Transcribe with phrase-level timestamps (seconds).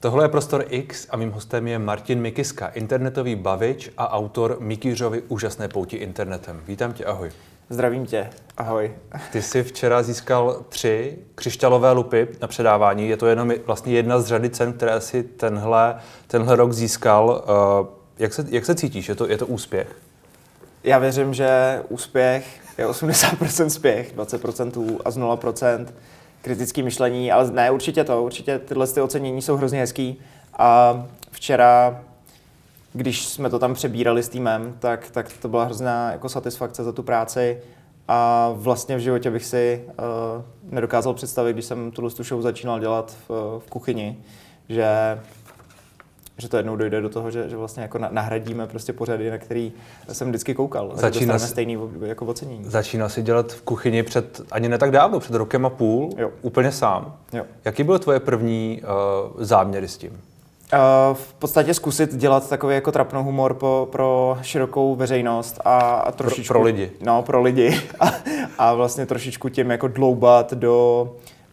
[0.00, 5.22] Tohle je Prostor X a mým hostem je Martin Mikiska, internetový bavič a autor Mikýřovy
[5.28, 6.60] úžasné pouti internetem.
[6.66, 7.30] Vítám tě, ahoj.
[7.70, 8.94] Zdravím tě, ahoj.
[9.32, 13.08] Ty jsi včera získal tři křišťálové lupy na předávání.
[13.08, 15.96] Je to jenom vlastně jedna z řady cen, které si tenhle,
[16.26, 17.44] tenhle rok získal.
[17.44, 17.86] Eh,
[18.18, 19.08] jak se, jak se cítíš?
[19.08, 19.96] Je to, je to úspěch?
[20.84, 25.86] Já věřím, že úspěch je 80% spěch, 20% a z 0%
[26.42, 30.18] kritický myšlení, ale ne, určitě to, určitě tyhle ty ocenění jsou hrozně hezký.
[30.58, 32.02] A včera,
[32.92, 36.92] když jsme to tam přebírali s týmem, tak, tak to byla hrozná jako satisfakce za
[36.92, 37.58] tu práci.
[38.08, 43.16] A vlastně v životě bych si uh, nedokázal představit, když jsem tu show začínal dělat
[43.28, 44.18] v, v kuchyni,
[44.68, 45.18] že
[46.38, 49.72] že to jednou dojde do toho, že, že vlastně jako nahradíme prostě pořady, na který
[50.12, 50.90] jsem vždycky koukal.
[50.94, 52.64] Začíná si, stejný jako ocenění.
[52.64, 56.30] Začínal si dělat v kuchyni před ani ne tak dávno, před rokem a půl, jo.
[56.42, 57.16] úplně sám.
[57.32, 57.44] Jo.
[57.64, 60.10] Jaký byl tvoje první uh, záměry s tím?
[60.10, 66.12] Uh, v podstatě zkusit dělat takový jako trapnou humor po, pro širokou veřejnost a, a
[66.12, 66.52] trošičku...
[66.52, 66.90] Pro, pro lidi.
[67.00, 67.80] No, pro lidi.
[68.00, 68.14] A,
[68.58, 71.08] a vlastně trošičku tím jako dloubat do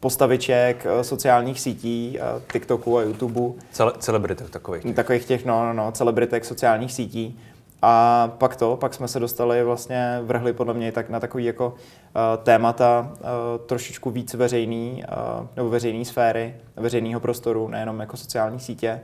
[0.05, 3.55] postaviček eh, sociálních sítí, eh, TikToku a YouTubeu.
[3.71, 4.83] Cele, celebritek takových.
[4.83, 4.95] Těch.
[4.95, 7.39] Takových těch, no, no, no, celebritek sociálních sítí.
[7.81, 11.67] A pak to, pak jsme se dostali vlastně, vrhli podle mě tak na takový jako
[11.67, 18.59] uh, témata uh, trošičku víc veřejný, uh, nebo veřejný sféry, veřejného prostoru, nejenom jako sociální
[18.59, 19.01] sítě.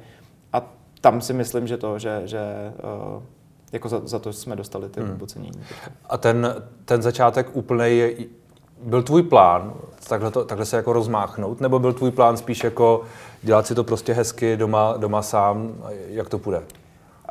[0.54, 2.40] A tam si myslím, že to, že, že
[3.18, 3.24] uh,
[3.72, 5.18] jako za, za to jsme dostali ty hmm.
[5.22, 5.62] ocenění.
[6.10, 6.56] A ten,
[6.86, 8.14] ten začátek úplný je,
[8.84, 9.74] byl tvůj plán
[10.08, 13.02] takhle, to, takhle se jako rozmáchnout, nebo byl tvůj plán spíš jako
[13.42, 15.74] dělat si to prostě hezky doma, doma sám,
[16.08, 16.62] jak to půjde?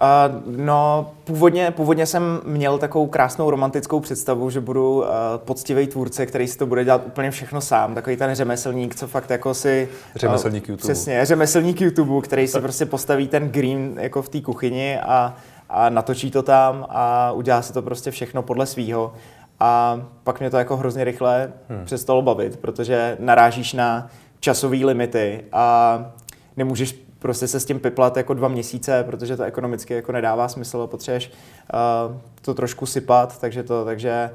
[0.02, 5.06] Uh, no, původně, původně jsem měl takovou krásnou romantickou představu, že budu uh,
[5.36, 7.94] poctivý tvůrce, který si to bude dělat úplně všechno sám.
[7.94, 9.88] Takový ten řemeslník, co fakt jako si...
[10.16, 10.92] Řemeslník uh, YouTube.
[10.92, 15.34] Přesně, řemeslník YouTube, který si prostě postaví ten green jako v té kuchyni a,
[15.70, 19.12] a natočí to tam a udělá si to prostě všechno podle svýho.
[19.60, 21.84] A pak mě to jako hrozně rychle hmm.
[21.84, 24.10] přestalo bavit, protože narážíš na
[24.40, 26.12] časové limity a
[26.56, 30.86] nemůžeš prostě se s tím piplat jako dva měsíce, protože to ekonomicky jako nedává smysl,
[30.86, 34.30] potřebuješ uh, to trošku sypat, takže, to, takže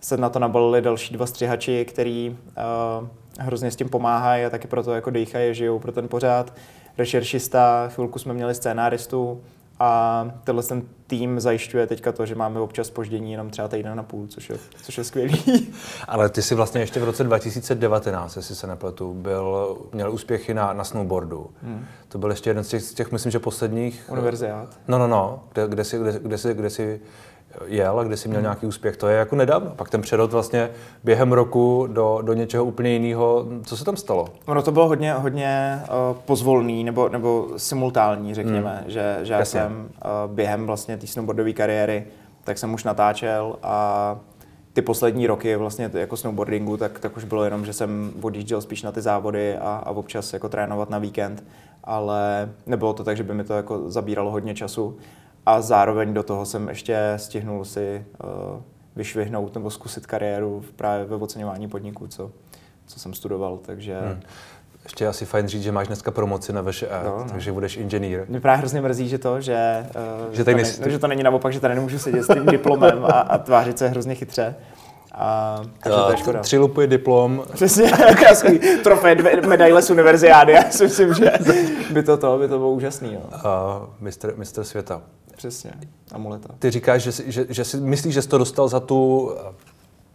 [0.00, 2.36] se na to nabalili další dva střihači, který
[3.00, 3.08] uh,
[3.38, 6.54] hrozně s tím pomáhají a taky proto jako dejchají, žijou pro ten pořád.
[6.98, 9.40] Rešeršista, chvilku jsme měli scénáristu,
[9.80, 14.02] a tenhle ten tým zajišťuje teďka to, že máme občas spoždění jenom třeba týden na
[14.02, 15.42] půl, což je, což je skvělý.
[16.08, 20.72] Ale ty si vlastně ještě v roce 2019, jestli se nepletu, byl, měl úspěchy na,
[20.72, 21.50] na snowboardu.
[21.62, 21.84] Hmm.
[22.08, 24.08] To byl ještě jeden z těch, z těch, myslím, že posledních...
[24.12, 24.78] Univerziát.
[24.88, 27.00] No, no, no, kde, kde, si, kde, kde, si, kde si
[27.66, 28.44] jel a kde si měl hmm.
[28.44, 29.70] nějaký úspěch, to je jako nedávno.
[29.70, 30.70] Pak ten přerod vlastně
[31.04, 33.46] během roku do, do něčeho úplně jiného.
[33.64, 34.28] Co se tam stalo?
[34.46, 38.90] Ono to bylo hodně, hodně uh, pozvolný nebo, nebo simultánní, řekněme, hmm.
[38.90, 42.04] že, že já jsem uh, během vlastně té snowboardové kariéry,
[42.44, 44.16] tak jsem už natáčel a
[44.72, 48.82] ty poslední roky vlastně jako snowboardingu, tak, tak už bylo jenom, že jsem odjížděl spíš
[48.82, 51.44] na ty závody a, a občas jako trénovat na víkend,
[51.84, 54.96] ale nebylo to tak, že by mi to jako zabíralo hodně času
[55.46, 58.60] a zároveň do toho jsem ještě stihnul si uh,
[58.96, 62.30] vyšvihnout nebo zkusit kariéru právě ve oceňování podniků, co,
[62.86, 64.00] co jsem studoval, takže...
[64.00, 64.20] Hmm.
[64.84, 67.24] Ještě asi fajn říct, že máš dneska promoci na VŠE, no, no.
[67.32, 68.24] takže budeš inženýr.
[68.28, 69.86] Mě právě hrozně mrzí, že to, že,
[70.28, 73.04] uh, že, to, ne, že to není naopak, že tady nemůžu sedět s tím diplomem
[73.04, 74.54] a, a tvářit se hrozně chytře.
[75.14, 76.40] A, takže to je škoda.
[76.40, 77.44] Tři lupy diplom.
[77.52, 80.52] Přesně, krásný trofej, dvě medaile z univerziády.
[80.52, 81.32] Já si myslím, že
[81.92, 83.14] by to, to, by to bylo úžasný.
[83.14, 83.20] Jo.
[83.34, 83.40] Uh,
[84.00, 85.02] mistr, mistr světa.
[85.40, 85.72] Přesně,
[86.12, 86.54] amuleta.
[86.58, 89.54] Ty říkáš, že, že, že si myslíš, že jsi to dostal za tu eh,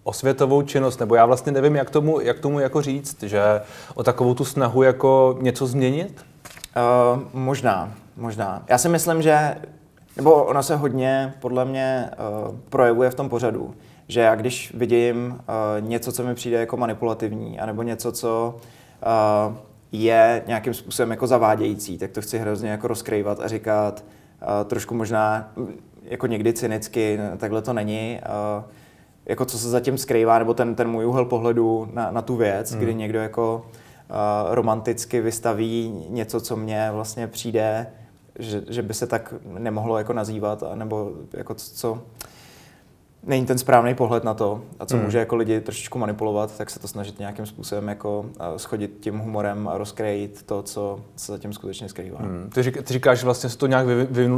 [0.04, 3.42] osvětovou činnost, nebo já vlastně nevím, jak tomu, jak tomu jako říct, že
[3.96, 6.26] o takovou tu snahu jako něco změnit?
[7.16, 8.64] Uh, možná, možná.
[8.70, 9.56] Já si myslím, že,
[10.18, 12.12] nebo ona se hodně, podle mě,
[12.50, 13.76] uh, projevuje v tom pořadu,
[14.08, 18.56] že já když vidím uh, něco, co mi přijde jako manipulativní, anebo něco, co
[19.48, 19.56] uh,
[19.92, 24.04] je nějakým způsobem jako zavádějící, tak to chci hrozně jako rozkrývat a říkat,
[24.66, 25.52] trošku možná
[26.04, 28.20] jako někdy cynicky, takhle to není.
[29.26, 32.72] Jako co se zatím skrývá, nebo ten, ten můj úhel pohledu na, na tu věc,
[32.72, 32.82] hmm.
[32.82, 33.66] kdy někdo jako
[34.50, 37.88] romanticky vystaví něco, co mně vlastně přijde,
[38.40, 42.02] že, že by se tak nemohlo jako nazývat, nebo jako co,
[43.26, 45.06] není ten správný pohled na to a co hmm.
[45.06, 48.26] může jako lidi trošičku manipulovat, tak se to snažit nějakým způsobem jako
[48.58, 52.20] schodit tím humorem a rozkrejit to, co se zatím skutečně skrývá.
[52.20, 52.50] Hmm.
[52.54, 53.88] Ty, řík, ty říkáš, že vlastně se to nějak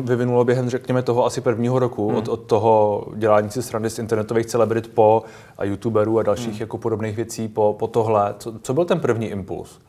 [0.04, 2.18] vyvinulo během, řekněme, toho asi prvního roku, hmm.
[2.18, 5.24] od, od toho dělání si strany z internetových celebrit po
[5.58, 6.60] a youtuberů a dalších hmm.
[6.60, 8.36] jako podobných věcí po, po tohle.
[8.40, 9.80] Co, co byl ten první impuls?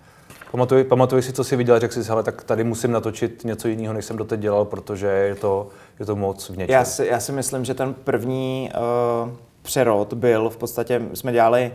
[0.50, 3.94] Pamatuj, pamatuj si, co jsi viděl, řekl jsi, ale tak tady musím natočit něco jiného,
[3.94, 5.68] než jsem doteď dělal, protože je to,
[6.00, 6.72] je to moc v něčem.
[6.74, 8.70] Já si, já si myslím, že ten první
[9.24, 9.30] uh,
[9.62, 11.72] přerod byl v podstatě, jsme dělali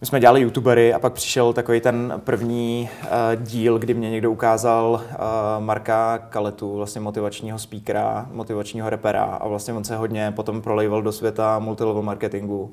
[0.00, 4.30] my jsme dělali youtubery a pak přišel takový ten první uh, díl, kdy mě někdo
[4.30, 10.62] ukázal uh, Marka Kaletu, vlastně motivačního speakera, motivačního repera a vlastně on se hodně potom
[10.62, 12.70] prolejval do světa multilevel marketingu, uh,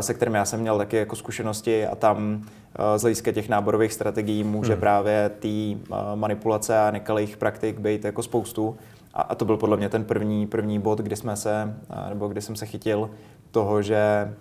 [0.00, 3.92] se kterým já jsem měl taky jako zkušenosti a tam uh, z hlediska těch náborových
[3.92, 4.80] strategií může hmm.
[4.80, 8.76] právě té uh, manipulace a nekalých praktik být jako spoustu.
[9.14, 12.28] A, a to byl podle mě ten první, první bod, kdy jsme se, uh, nebo
[12.28, 13.10] kdy jsem se chytil
[13.54, 14.34] toho, že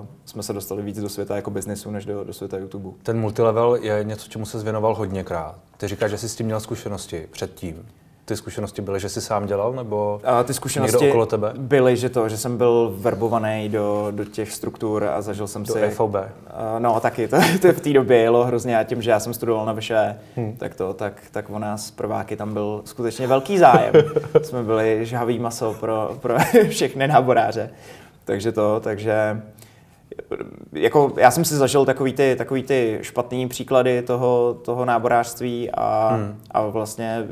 [0.00, 2.90] uh, jsme se dostali víc do světa jako biznesu, než do, do světa YouTube.
[3.02, 5.54] Ten multilevel je něco, čemu se zvěnoval hodněkrát.
[5.76, 7.86] Ty říkáš, že jsi s tím měl zkušenosti předtím.
[8.24, 11.52] Ty zkušenosti byly, že jsi sám dělal, nebo a ty zkušenosti někdo okolo tebe?
[11.56, 15.74] byly, že to, že jsem byl verbovaný do, do těch struktur a zažil jsem do
[15.74, 15.90] si...
[15.90, 16.14] FOB?
[16.14, 16.20] Uh,
[16.78, 19.66] no taky, to, to v té době jelo hrozně a tím, že já jsem studoval
[19.66, 20.56] na vyše, hmm.
[20.56, 23.94] tak to, tak, tak o nás prváky tam byl skutečně velký zájem.
[24.42, 26.36] jsme byli žhavý maso pro, pro
[26.68, 27.70] všechny náboráře.
[28.26, 29.42] Takže to, takže
[30.72, 36.08] jako já jsem si zažil takový ty, takový ty špatný příklady toho, toho náborářství a,
[36.08, 36.40] hmm.
[36.50, 37.26] a vlastně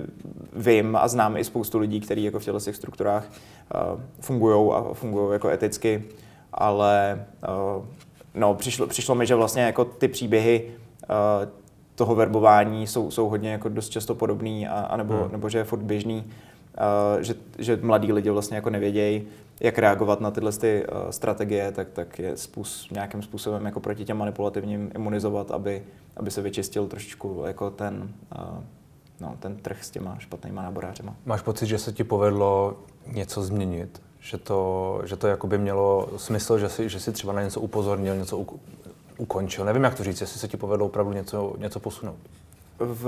[0.52, 3.24] vím a znám i spoustu lidí, kteří jako v těchto těch strukturách
[3.94, 6.04] uh, fungují a fungují jako eticky,
[6.52, 7.24] ale
[7.76, 7.84] uh,
[8.34, 11.16] no, přišlo, přišlo mi, že vlastně jako ty příběhy uh,
[11.94, 15.32] toho verbování jsou, jsou hodně jako dost často podobný a, a nebo, hmm.
[15.32, 16.24] nebo že je furt běžný,
[17.14, 19.26] uh, že, že mladí lidi vlastně jako nevědějí,
[19.60, 24.04] jak reagovat na tyhle ty, uh, strategie, tak, tak je způsob, nějakým způsobem jako proti
[24.04, 25.82] těm manipulativním imunizovat, aby,
[26.16, 28.08] aby se vyčistil trošičku jako ten,
[28.38, 28.64] uh,
[29.20, 31.16] no, ten trh s těma špatnýma náborářema.
[31.24, 34.02] Máš pocit, že se ti povedlo něco změnit?
[34.20, 38.16] Že to, že to jakoby mělo smysl, že si, že si třeba na něco upozornil,
[38.16, 38.60] něco u,
[39.18, 39.64] ukončil?
[39.64, 42.16] Nevím, jak to říct, jestli se ti povedlo opravdu něco, něco posunout.
[42.78, 43.06] V,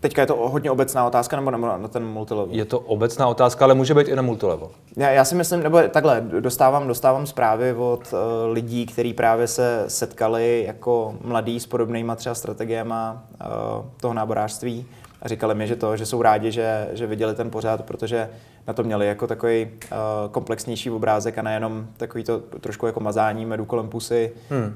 [0.00, 2.54] Teďka je to hodně obecná otázka, nebo na ten multilevel?
[2.54, 4.68] Je to obecná otázka, ale může být i na multilevel.
[4.96, 8.18] Já, já si myslím, nebo takhle, dostávám, dostávám zprávy od uh,
[8.52, 14.86] lidí, kteří právě se setkali jako mladí s podobnýma třeba strategiemi uh, toho náborářství
[15.22, 18.30] a říkali mi, že to, že jsou rádi, že, že viděli ten pořád, protože
[18.66, 19.98] na to měli jako takový uh,
[20.30, 24.74] komplexnější obrázek a nejenom takový to trošku jako mazání medu kolem pusy hmm.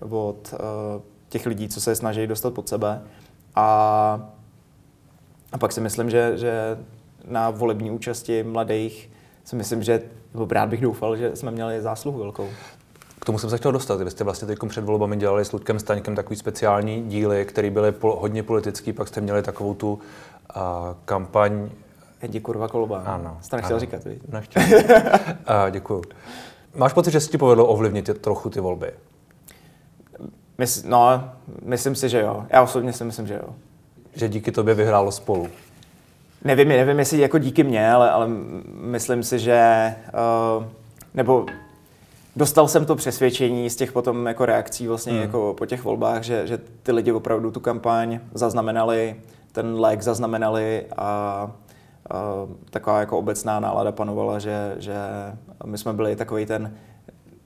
[0.00, 0.58] uh, od uh,
[1.28, 3.02] těch lidí, co se snaží dostat pod sebe.
[3.58, 4.30] A,
[5.52, 6.78] a pak si myslím, že, že
[7.28, 9.10] na volební účasti mladých
[9.44, 10.02] si myslím, že
[10.34, 12.48] nebo rád bych doufal, že jsme měli zásluhu velkou.
[13.20, 14.00] K tomu jsem se chtěl dostat.
[14.00, 17.92] Vy jste vlastně teď před volbami dělali s Ludkem Staňkem takový speciální díly, které byly
[17.92, 20.62] pol, hodně politický, pak jste měli takovou tu uh,
[21.04, 21.70] kampaň
[22.20, 22.98] Edi kurva kolba.
[22.98, 23.38] Ano.
[23.40, 23.80] Jste nechtěl ano.
[23.80, 24.18] říkat, víš?
[24.28, 24.62] Nechtěl.
[24.62, 26.02] uh, děkuju.
[26.74, 28.92] Máš pocit, že se ti povedlo ovlivnit trochu ty volby?
[30.58, 31.30] Mys, no,
[31.64, 32.46] myslím si, že jo.
[32.50, 33.54] Já osobně si myslím, že jo.
[34.14, 35.48] Že díky tobě vyhrálo spolu?
[36.44, 38.28] Nevím, nevím, jestli jako díky mně, ale, ale
[38.80, 39.94] myslím si, že
[40.58, 40.64] uh,
[41.14, 41.46] nebo
[42.36, 45.22] dostal jsem to přesvědčení z těch potom jako reakcí vlastně hmm.
[45.22, 49.16] jako po těch volbách, že, že ty lidi opravdu tu kampaň zaznamenali,
[49.52, 51.50] ten like zaznamenali a
[52.14, 54.94] uh, taková jako obecná nálada panovala, že, že
[55.66, 56.74] my jsme byli takový ten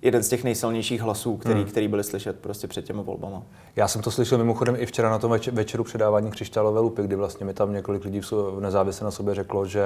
[0.02, 1.68] jeden z těch nejsilnějších hlasů, který, hmm.
[1.68, 3.36] který byly slyšet prostě před těmi volbami.
[3.76, 7.46] Já jsem to slyšel mimochodem i včera na tom večeru předávání křišťálové lupy, kdy vlastně
[7.46, 8.20] mi tam několik lidí
[8.60, 9.82] nezávisle na sobě řeklo, že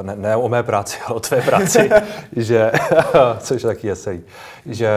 [0.00, 1.90] eh, ne, ne o mé práci, ale o tvé práci,
[2.36, 2.72] že,
[3.38, 3.90] což je taky
[4.66, 4.90] že,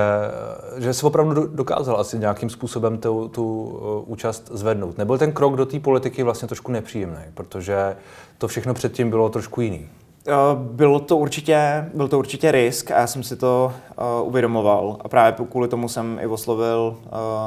[0.77, 4.97] že se opravdu dokázal asi nějakým způsobem tu, tu uh, účast zvednout.
[4.97, 7.95] Nebyl ten krok do té politiky vlastně trošku nepříjemný, protože
[8.37, 9.89] to všechno předtím bylo trošku jiný.
[10.27, 13.73] Eh, bylo to určitě, byl to určitě risk a já jsem si to
[14.21, 16.97] uh, uvědomoval a právě kvůli tomu jsem i oslovil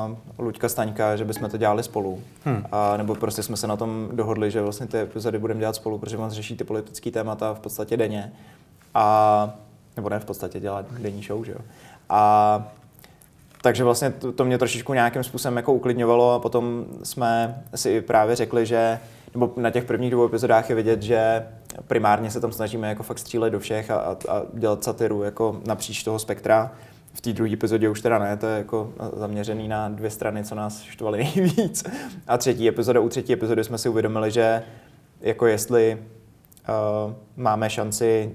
[0.09, 2.21] uh, Luďka Staňka, že bychom to dělali spolu.
[2.45, 2.57] Hmm.
[2.57, 2.63] Uh,
[2.97, 6.17] nebo prostě jsme se na tom dohodli, že vlastně ty epizody budeme dělat spolu, protože
[6.17, 8.33] on řeší ty politické témata v podstatě denně.
[8.95, 9.51] A,
[9.97, 11.59] nebo ne v podstatě dělat denní show, že jo.
[12.09, 12.73] A
[13.63, 18.37] takže vlastně to, to mě trošičku nějakým způsobem jako uklidňovalo a potom jsme si právě
[18.37, 18.99] řekli, že
[19.35, 21.47] nebo na těch prvních dvou epizodách je vidět, že
[21.87, 25.61] primárně se tam snažíme jako fakt střílet do všech a, a, a dělat satiru jako
[25.67, 26.73] napříč toho spektra.
[27.13, 30.55] V té druhé epizodě už teda ne, to je jako zaměřený na dvě strany, co
[30.55, 31.85] nás štvaly nejvíc.
[32.27, 34.63] A třetí epizoda, u třetí epizody jsme si uvědomili, že
[35.21, 38.33] jako jestli uh, máme šanci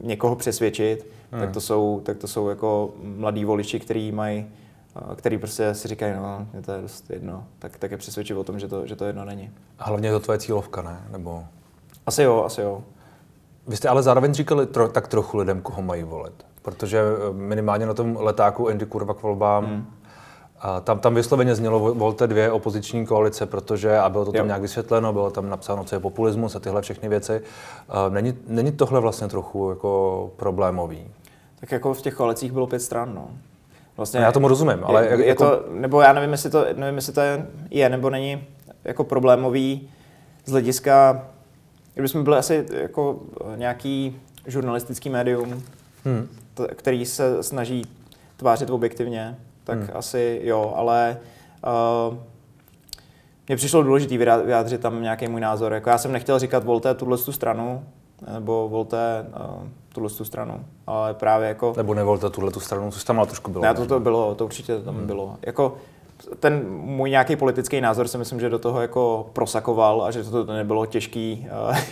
[0.00, 1.40] někoho přesvědčit, hmm.
[1.40, 4.46] tak to jsou, tak to jsou jako mladí voliči, kteří mají
[5.16, 8.44] který prostě si říkají, no, je to je dost jedno, tak, tak je přesvědčit o
[8.44, 9.50] tom, že to, že to jedno není.
[9.78, 11.00] A hlavně je to tvoje cílovka, ne?
[11.10, 11.44] Nebo...
[12.06, 12.82] Asi jo, asi jo.
[13.66, 16.46] Vy jste ale zároveň říkali tro, tak trochu lidem, koho mají volit.
[16.62, 19.86] Protože eh, minimálně na tom letáku Andy Kurva k volbám hmm.
[20.58, 24.46] A tam, tam vysloveně znělo volte dvě opoziční koalice, protože, a bylo to tam jo.
[24.46, 27.42] nějak vysvětleno, bylo tam napsáno, co je populismus a tyhle všechny věci.
[28.08, 31.10] Není, není tohle vlastně trochu jako problémový?
[31.60, 33.28] Tak jako v těch koalicích bylo pět stran, no.
[33.96, 35.06] Vlastně, já tomu rozumím, ale...
[35.06, 35.44] Je, jako...
[35.44, 38.44] to, nebo já nevím, jestli to, nevím, jestli to je, je nebo není
[38.84, 39.90] jako problémový
[40.44, 41.26] z hlediska,
[41.94, 43.20] kdybychom byli asi jako
[43.56, 45.62] nějaký žurnalistický médium,
[46.04, 46.28] hmm.
[46.54, 47.82] t- který se snaží
[48.36, 49.88] tvářit objektivně, tak hmm.
[49.94, 51.16] asi jo, ale
[52.10, 52.16] uh,
[53.48, 55.72] mně přišlo důležité vyjádřit tam nějaký můj názor.
[55.72, 57.84] Jako já jsem nechtěl říkat, volte tuhle tu stranu,
[58.32, 61.74] nebo volte uh, tuhle tu stranu, ale právě jako...
[61.76, 63.62] Nebo nevolte tuhle tu stranu, což tam ale trošku bylo.
[63.64, 65.06] Ne, to, to bylo, to určitě tam hmm.
[65.06, 65.36] bylo.
[65.46, 65.76] Jako
[66.40, 70.44] ten můj nějaký politický názor si myslím, že do toho jako prosakoval a že to
[70.44, 71.46] nebylo těžký,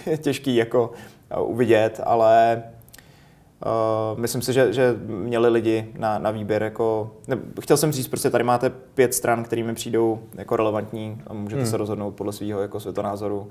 [0.06, 0.90] uh, těžký jako
[1.36, 2.62] uh, uvidět, ale
[4.12, 7.10] Uh, myslím si, že, že měli lidi na, na výběr jako...
[7.28, 11.62] Ne, chtěl jsem říct, prostě tady máte pět stran, kterými přijdou jako relevantní a můžete
[11.62, 11.70] hmm.
[11.70, 13.50] se rozhodnout podle svého jako světonázoru.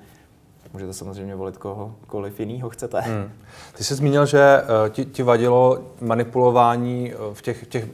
[0.73, 3.01] Můžete samozřejmě volit kohokoliv jiného chcete.
[3.01, 3.31] Hmm.
[3.77, 7.85] Ty jsi zmínil, že uh, ti, ti vadilo manipulování v těch, těch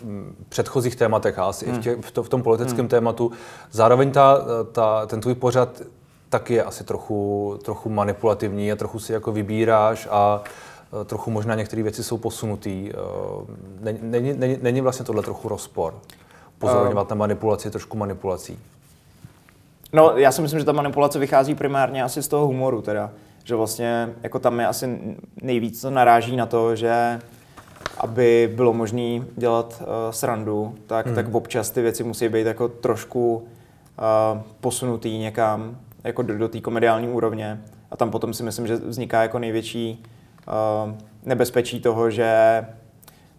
[0.49, 1.75] předchozích tématech a asi hmm.
[1.75, 2.87] i v, těch, v, to, v tom politickém hmm.
[2.87, 3.31] tématu.
[3.71, 4.37] Zároveň ta,
[4.71, 5.81] ta, ten tvůj pořad
[6.29, 10.43] taky je asi trochu, trochu manipulativní a trochu si jako vybíráš a
[11.01, 12.91] Eh, trochu možná některé věci jsou posunutý.
[12.91, 15.93] Eh, není, není, není vlastně tohle trochu rozpor?
[16.57, 18.59] Pozorňovat uh, na manipulaci trošku manipulací.
[19.93, 23.11] No, já si myslím, že ta manipulace vychází primárně asi z toho humoru, teda.
[23.43, 24.99] Že vlastně jako tam je asi
[25.41, 27.19] nejvíc to naráží na to, že
[27.97, 31.15] aby bylo možné dělat uh, srandu, tak, hmm.
[31.15, 36.61] tak občas ty věci musí být jako trošku uh, posunutý někam, jako do, do té
[36.61, 37.61] komediální úrovně.
[37.91, 40.03] A tam potom si myslím, že vzniká jako největší
[40.47, 42.61] Eh, nebezpečí toho, že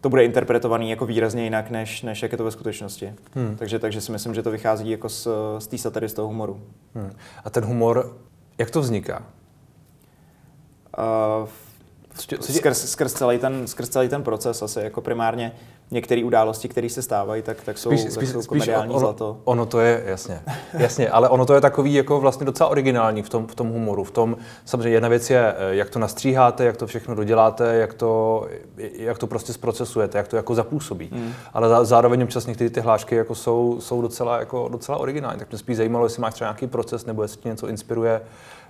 [0.00, 3.14] to bude interpretovaný jako výrazně jinak, než, než jak je to ve skutečnosti.
[3.34, 3.56] Hmm.
[3.56, 5.28] Takže, takže si myslím, že to vychází jako z,
[5.58, 6.60] z té satiry, z toho humoru.
[6.94, 7.12] Hmm.
[7.44, 8.16] A ten humor,
[8.58, 9.26] jak to vzniká?
[10.98, 11.48] Uh,
[12.40, 15.52] skrz, skrz, celý ten, skrz celý ten proces asi jako primárně
[15.90, 19.40] některé události, které se stávají, tak, tak jsou, spíš, tak jsou komediální ono, zlato.
[19.44, 20.42] Ono to je, jasně,
[20.72, 24.04] jasně, ale ono to je takový jako vlastně docela originální v tom, v tom humoru.
[24.04, 27.94] V tom, samozřejmě jedna věc je, eh, jak to nastříháte, jak to všechno doděláte, jak
[27.94, 31.08] to, jak to prostě zprocesujete, jak to jako zapůsobí.
[31.12, 31.32] Mm.
[31.54, 35.38] Ale zároveň občas některé ty hlášky jako jsou, jsou docela, jako, docela originální.
[35.38, 38.20] Tak mě spíš zajímalo, jestli máš třeba nějaký proces, nebo jestli tě něco inspiruje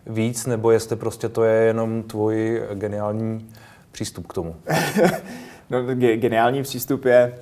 [0.07, 3.49] víc, nebo jestli prostě to je jenom tvůj geniální
[3.93, 4.57] přístup k tomu.
[5.71, 7.39] no, geniální přístup je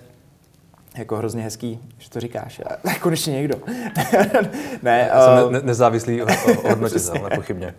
[0.98, 2.60] jako hrozně hezký, že to říkáš.
[2.84, 3.54] A konečně někdo.
[4.82, 6.20] ne, Já jsem ne- nezávislý
[6.68, 7.74] hodnotit, nepochybně.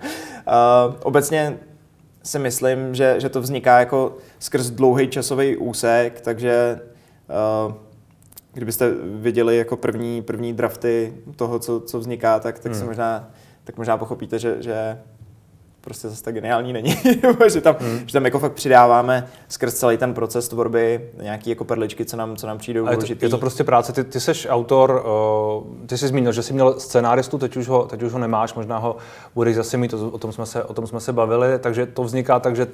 [0.47, 1.57] Uh, obecně
[2.23, 6.79] si myslím, že, že to vzniká jako skrz dlouhý časový úsek, takže
[7.67, 7.73] uh,
[8.53, 12.81] kdybyste viděli jako první, první drafty toho, co, co vzniká, tak, tak hmm.
[12.81, 13.31] si možná
[13.67, 14.99] tak možná pochopíte, že, že
[15.87, 16.97] prostě zase tak geniální není,
[17.47, 17.99] že, tam, hmm.
[18.05, 22.35] že tam jako fakt přidáváme skrz celý ten proces tvorby nějaký jako perličky, co nám,
[22.35, 23.25] co nám přijdou Ale důležitý.
[23.25, 25.05] Je to prostě práce, ty, ty jsi autor,
[25.75, 28.53] uh, ty jsi zmínil, že jsi měl scénáristu, teď už ho, teď už ho nemáš,
[28.53, 28.95] možná ho
[29.35, 32.39] budeš zase mít, o tom jsme se, o tom jsme se bavili, takže to vzniká
[32.39, 32.67] tak, že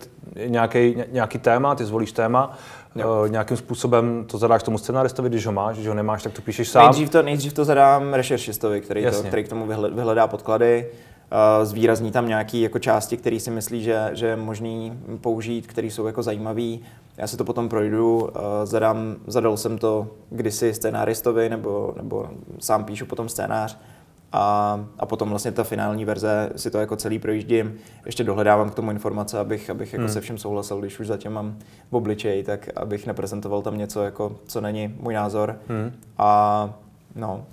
[0.45, 2.57] nějaký, nějaký téma, ty zvolíš téma,
[2.95, 3.21] Jo.
[3.21, 6.41] Uh, nějakým způsobem to zadáš tomu scenáristovi, když ho máš, když ho nemáš, tak to
[6.41, 6.83] píšeš sám.
[6.83, 10.89] Nejdřív to, nejdřív to zadám rešeršistovi, který, to, který k tomu vyhledá podklady,
[11.63, 16.07] zvýrazní tam nějaké jako části, které si myslí, že, že je možný použít, které jsou
[16.07, 16.77] jako zajímavé.
[17.17, 18.29] Já si to potom projdu, uh,
[18.63, 23.77] zadám, zadal jsem to kdysi scénáristovi, nebo, nebo sám píšu potom scénář
[24.31, 27.75] a, a potom vlastně ta finální verze si to jako celý projíždím.
[28.05, 30.13] Ještě dohledávám k tomu informace, abych, abych jako hmm.
[30.13, 31.57] se všem souhlasil, když už zatím mám
[31.91, 35.59] v obličeji, tak abych neprezentoval tam něco, jako, co není můj názor.
[35.67, 35.91] Hmm.
[36.17, 36.73] A
[37.15, 37.45] no,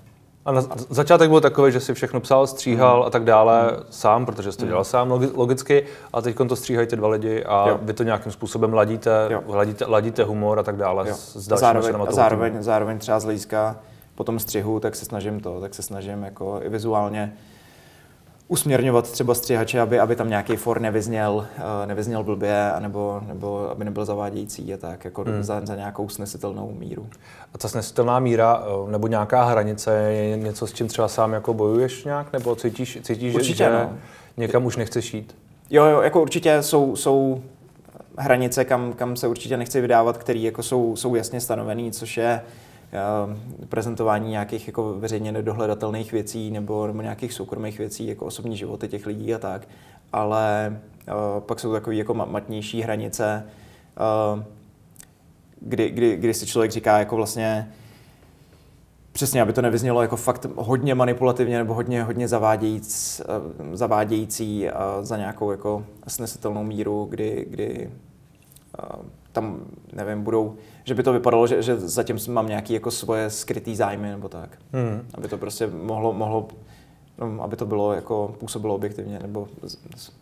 [0.45, 3.07] a na začátek byl takový, že si všechno psal, stříhal hmm.
[3.07, 3.85] a tak dále hmm.
[3.91, 4.71] sám, protože jsi to hmm.
[4.71, 7.79] dělal sám logicky, a teď to stříhají ty dva lidi a jo.
[7.83, 11.15] vy to nějakým způsobem ladíte, ladíte, ladíte humor a tak dále jo.
[11.15, 13.77] s, s zároveň, a zároveň, zároveň třeba z hlediska
[14.15, 17.33] po tom střihu, tak se snažím to, tak se snažím jako i vizuálně
[18.51, 23.85] usměrňovat třeba střihače, aby, aby tam nějaký for nevyzněl, uh, nevyzněl blbě, anebo, nebo aby
[23.85, 25.43] nebyl zavádějící a tak, jako hmm.
[25.43, 27.07] za, za nějakou snesitelnou míru.
[27.55, 31.55] A ta snesitelná míra eh, nebo nějaká hranice je něco, s čím třeba sám jako
[31.55, 33.93] bojuješ nějak, nebo cítíš, cítíš určitě, že no.
[34.37, 35.37] někam už nechceš jít?
[35.71, 37.43] Jo, jo, jako určitě jsou, jsou
[38.17, 42.41] hranice, kam, kam se určitě nechci vydávat, které jako jsou, jsou jasně stanovené, což je
[42.41, 42.43] Eh,
[43.69, 49.07] prezentování nějakých jako veřejně nedohledatelných věcí nebo, nebo nějakých soukromých věcí, jako osobní životy těch
[49.07, 49.69] lidí a tak.
[50.13, 53.45] Ale uh, pak jsou takové jako matnější hranice,
[54.35, 54.43] uh,
[55.61, 57.73] kdy, kdy, kdy si člověk říká jako vlastně
[59.13, 64.69] Přesně, aby to nevyznělo jako fakt hodně manipulativně nebo hodně, hodně zavádějíc, eh, zavádějící
[65.01, 67.91] za nějakou jako snesitelnou míru, kdy, kdy
[69.33, 69.61] tam,
[69.93, 74.11] nevím, budou, že by to vypadalo, že, že zatím mám nějaký jako svoje skrytý zájmy
[74.11, 74.59] nebo tak.
[74.73, 75.07] Hmm.
[75.15, 76.49] Aby to prostě mohlo, mohlo
[77.19, 79.49] no, aby to bylo jako působilo objektivně, nebo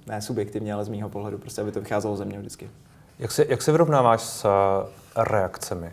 [0.06, 2.70] ne subjektivně, ale z mýho pohledu, prostě aby to vycházelo ze mě vždycky.
[3.18, 4.46] Jak se, jak se vyrovnáváš s
[5.16, 5.92] reakcemi?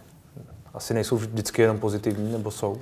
[0.74, 2.78] Asi nejsou vždycky jenom pozitivní, nebo jsou?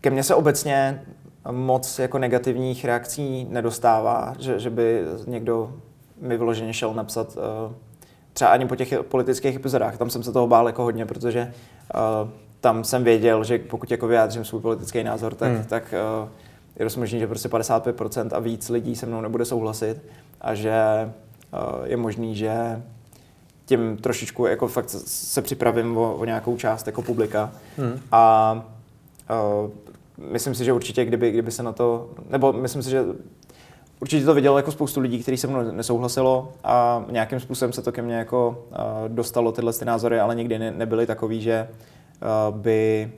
[0.00, 1.02] Ke mně se obecně
[1.50, 5.72] moc jako negativních reakcí nedostává, že, že by někdo
[6.20, 7.72] mi vyloženě šel napsat uh,
[8.40, 9.98] třeba ani po těch politických epizodách.
[9.98, 11.52] Tam jsem se toho bál jako hodně, protože
[11.94, 12.30] uh,
[12.60, 15.64] tam jsem věděl, že pokud jako vyjádřím svůj politický názor, tak, hmm.
[15.64, 16.28] tak uh,
[16.76, 19.96] je dost možný, že prostě 55% a víc lidí se mnou nebude souhlasit
[20.40, 20.72] a že
[21.52, 22.82] uh, je možný, že
[23.64, 27.52] tím trošičku jako fakt se připravím o, o nějakou část jako publika.
[27.76, 28.00] Hmm.
[28.12, 28.52] A
[29.64, 29.70] uh,
[30.32, 33.04] myslím si, že určitě, kdyby, kdyby se na to, nebo myslím si, že
[34.00, 37.92] určitě to vidělo jako spoustu lidí, kteří se mnou nesouhlasilo a nějakým způsobem se to
[37.92, 41.68] ke mně jako uh, dostalo tyhle ty názory, ale nikdy ne, nebyly takový, že
[42.50, 43.12] uh, by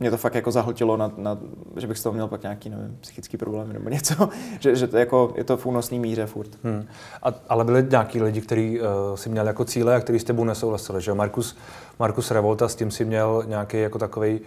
[0.00, 1.38] mě to fakt jako zahltilo, na, na,
[1.76, 4.28] že bych z toho měl pak nějaký, nevím, psychický problém nebo něco,
[4.60, 6.50] že, že to jako, je to v únosný míře furt.
[6.64, 6.86] Hmm.
[7.22, 10.44] A, ale byli nějaký lidi, kteří uh, si měl jako cíle a kteří s tebou
[10.44, 11.56] nesouhlasili, že Markus,
[11.98, 14.40] Markus Revolta, s tím si měl nějaký jako takový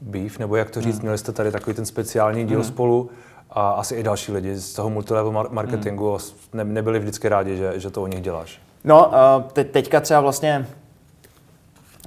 [0.00, 1.02] beef, nebo jak to říct, hmm.
[1.02, 2.68] měli jste tady takový ten speciální díl hmm.
[2.68, 3.10] spolu
[3.54, 6.20] a asi i další lidi z toho multilevel marketingu hmm.
[6.52, 8.60] ne, nebyli vždycky rádi, že, že to o nich děláš.
[8.84, 9.10] No,
[9.52, 10.66] te, teďka třeba vlastně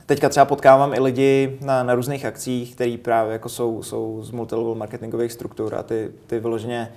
[0.06, 4.32] Teďka třeba potkávám i lidi na, na různých akcích, který právě jako jsou, jsou z
[4.32, 6.92] multilevel marketingových struktur a ty, ty vyloženě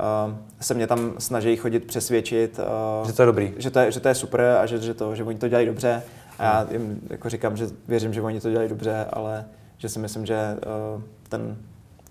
[0.00, 2.60] uh, se mě tam snaží chodit přesvědčit,
[3.00, 3.54] uh, že to je dobrý.
[3.56, 5.66] Že to je, že to je super a že, že, to, že oni to dělají
[5.66, 6.02] dobře.
[6.38, 9.44] A já jim jako říkám, že věřím, že oni to dělají dobře, ale
[9.78, 10.56] že si myslím, že,
[10.96, 11.56] uh, ten,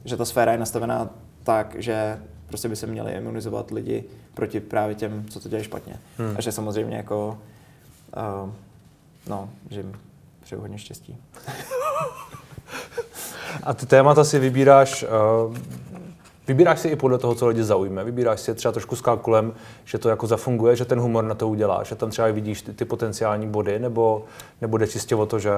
[0.05, 1.09] že ta sféra je nastavená
[1.43, 5.95] tak, že prostě by se měli imunizovat lidi proti právě těm, co to dělají špatně.
[6.17, 6.35] Hmm.
[6.37, 7.37] A že samozřejmě jako,
[8.17, 8.49] uh,
[9.27, 9.93] no, že jim
[10.41, 11.17] přeju hodně štěstí.
[13.63, 15.09] A ty témata si vybíráš uh,
[16.47, 18.03] Vybíráš si i podle toho, co lidi zaujme.
[18.03, 19.53] Vybíráš si třeba trošku s kalkulem,
[19.85, 22.73] že to jako zafunguje, že ten humor na to udělá, že tam třeba vidíš ty,
[22.73, 24.25] ty potenciální body, nebo,
[24.61, 25.51] nebo jde čistě o to, že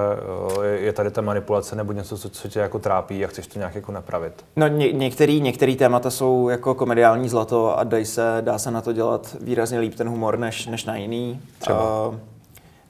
[0.62, 3.58] eh, je tady ta manipulace nebo něco, co, co tě jako trápí a chceš to
[3.58, 4.44] nějak jako napravit.
[4.56, 8.80] No ně, některý, některý témata jsou jako komediální zlato a dá se, dá se na
[8.80, 11.40] to dělat výrazně líp ten humor než, než na jiný.
[11.58, 12.08] Třeba.
[12.08, 12.14] Uh,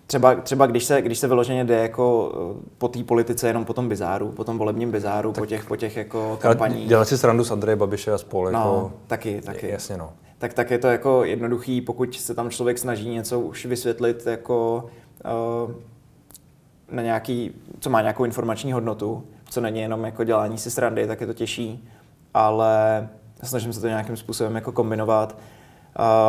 [0.07, 3.75] Třeba, třeba když, se, když se vyloženě jde jako eh, po té politice, jenom po
[3.75, 6.88] tom bizáru, po tom volebním bizáru, tak, po těch, po těch jako kampaních.
[6.88, 8.51] Dělat si srandu s Andreje Babiše a spolu.
[8.51, 9.69] No, jako, taky, taky.
[9.69, 10.12] Jasně, no.
[10.38, 14.85] Tak, tak je to jako jednoduchý, pokud se tam člověk snaží něco už vysvětlit jako
[15.64, 15.73] uh,
[16.90, 21.21] na nějaký, co má nějakou informační hodnotu, co není jenom jako dělání si srandy, tak
[21.21, 21.88] je to těžší,
[22.35, 23.09] ale
[23.42, 25.38] snažím se to nějakým způsobem jako kombinovat.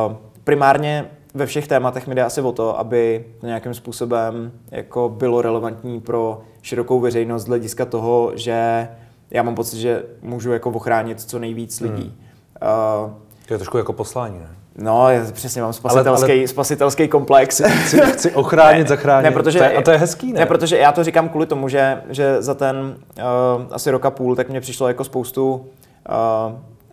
[0.09, 5.09] Uh, primárně ve všech tématech mi jde asi o to, aby to nějakým způsobem jako
[5.09, 8.87] bylo relevantní pro širokou veřejnost z hlediska toho, že
[9.31, 12.15] já mám pocit, že můžu jako ochránit co nejvíc lidí.
[12.61, 13.05] Hmm.
[13.05, 13.11] Uh,
[13.47, 14.49] to je trošku jako poslání, ne?
[14.77, 16.47] No, já přesně mám spasitelský, ale, ale...
[16.47, 17.61] spasitelský komplex.
[17.61, 19.23] Chci, chci ochránit, ne, zachránit.
[19.23, 20.39] Ne, protože, to je, a to je hezký, ne?
[20.39, 23.23] Ne, protože já to říkám kvůli tomu, že, že za ten uh,
[23.71, 25.65] asi roka půl, tak mě přišlo jako spoustu uh,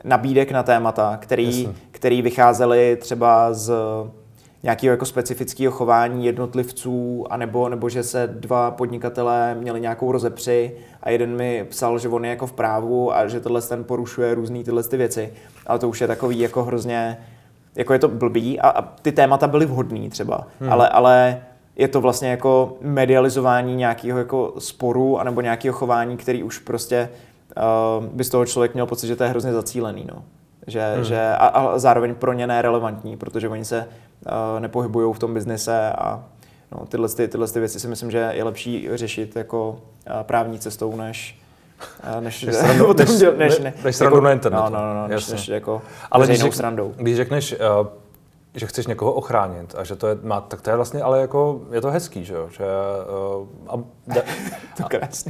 [0.04, 3.72] nabídek na témata, který, který vycházely třeba z
[4.64, 11.10] nějakého jako specifického chování jednotlivců, anebo, nebo že se dva podnikatelé měli nějakou rozepři a
[11.10, 14.64] jeden mi psal, že on je jako v právu a že tohle ten porušuje různé
[14.64, 15.32] tyhle ty věci.
[15.66, 17.18] Ale to už je takový jako hrozně,
[17.74, 20.72] jako je to blbý a, a ty témata byly vhodný třeba, hmm.
[20.72, 21.42] ale, ale
[21.76, 27.08] je to vlastně jako medializování nějakého jako sporu anebo nějakého chování, který už prostě
[28.00, 30.06] uh, by z toho člověk měl pocit, že to je hrozně zacílený.
[30.14, 30.22] No.
[30.66, 31.04] Že, hmm.
[31.04, 33.88] že, a, a zároveň pro ně nerelevantní, protože oni se
[34.26, 36.24] uh, nepohybují v tom biznise a
[36.72, 40.58] no, tyhle, ty, tyhle ty věci si myslím, že je lepší řešit jako uh, právní
[40.58, 41.38] cestou, než
[42.20, 44.64] než, než, srandu, než, než, než, než srandu jako, na internetu.
[44.64, 46.92] No, no, no, než, než jako Ale když, srandou.
[46.96, 47.86] Když řekneš, uh,
[48.54, 51.60] že chceš někoho ochránit a že to je, má, tak to je vlastně, ale jako,
[51.72, 52.64] je to hezký, že jo, že,
[53.36, 54.22] uh, a, da.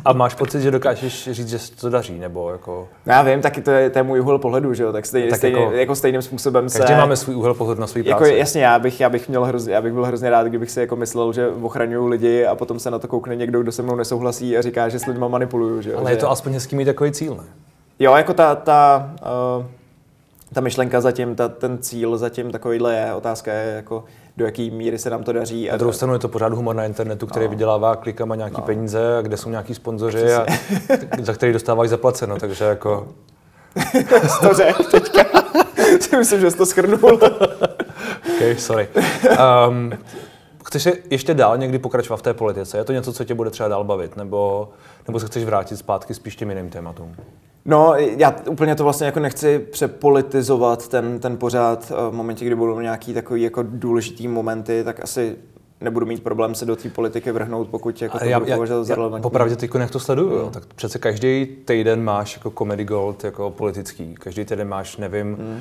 [0.05, 2.89] A, a, máš pocit, že dokážeš říct, že se to daří, nebo jako...
[3.07, 5.39] Já vím, taky to je, to je můj úhel pohledu, že jo, tak, stejně, tak
[5.39, 6.79] stejně, jako, jako, stejným způsobem se...
[6.79, 8.39] Každý máme svůj úhel pohledu na svůj jako, práci.
[8.39, 10.97] Jasně, já bych, já bych měl hrozně, já bych byl hrozně rád, kdybych si jako
[10.97, 14.57] myslel, že ochraňuju lidi a potom se na to koukne někdo, kdo se mnou nesouhlasí
[14.57, 15.99] a říká, že s lidmi manipuluju, že jo.
[15.99, 16.17] Ale že...
[16.17, 17.45] je to aspoň hezký mít takový cíl, ne?
[17.99, 19.11] Jo, jako ta, ta
[19.59, 19.67] uh,
[20.53, 23.15] ta myšlenka zatím, ta, ten cíl zatím takovýhle je.
[23.15, 24.05] Otázka je, jako,
[24.37, 25.71] do jaký míry se nám to daří.
[25.71, 27.51] A druhou stranu je to pořád humor na internetu, který no.
[27.51, 28.67] vydělává klikama nějaký no.
[28.67, 30.47] peníze, a kde jsou nějaký sponzoři, a,
[31.23, 33.09] za který dostávají zaplaceno, takže jako...
[34.41, 34.55] to
[34.91, 35.25] teďka.
[36.19, 37.15] Myslím, že jsi to schrnul.
[38.35, 38.89] OK, sorry.
[39.69, 39.93] Um,
[40.65, 42.79] chceš ještě dál někdy pokračovat v té politice?
[42.79, 44.17] Je to něco, co tě bude třeba dál bavit?
[44.17, 44.69] Nebo,
[45.07, 47.17] nebo se chceš vrátit zpátky spíš těm jiným tématům?
[47.67, 52.55] No, já úplně to vlastně jako nechci přepolitizovat ten, ten pořád eh, v momentě, kdy
[52.55, 55.37] budou nějaký takový jako důležitý momenty, tak asi
[55.81, 58.95] nebudu mít problém se do té politiky vrhnout, pokud jako to já, budu považovat za
[58.95, 59.23] relevantní.
[59.23, 60.51] Popravdě teď jak to sleduju, mm.
[60.51, 65.61] tak přece každý týden máš jako comedy gold jako politický, každý týden máš, nevím, mm.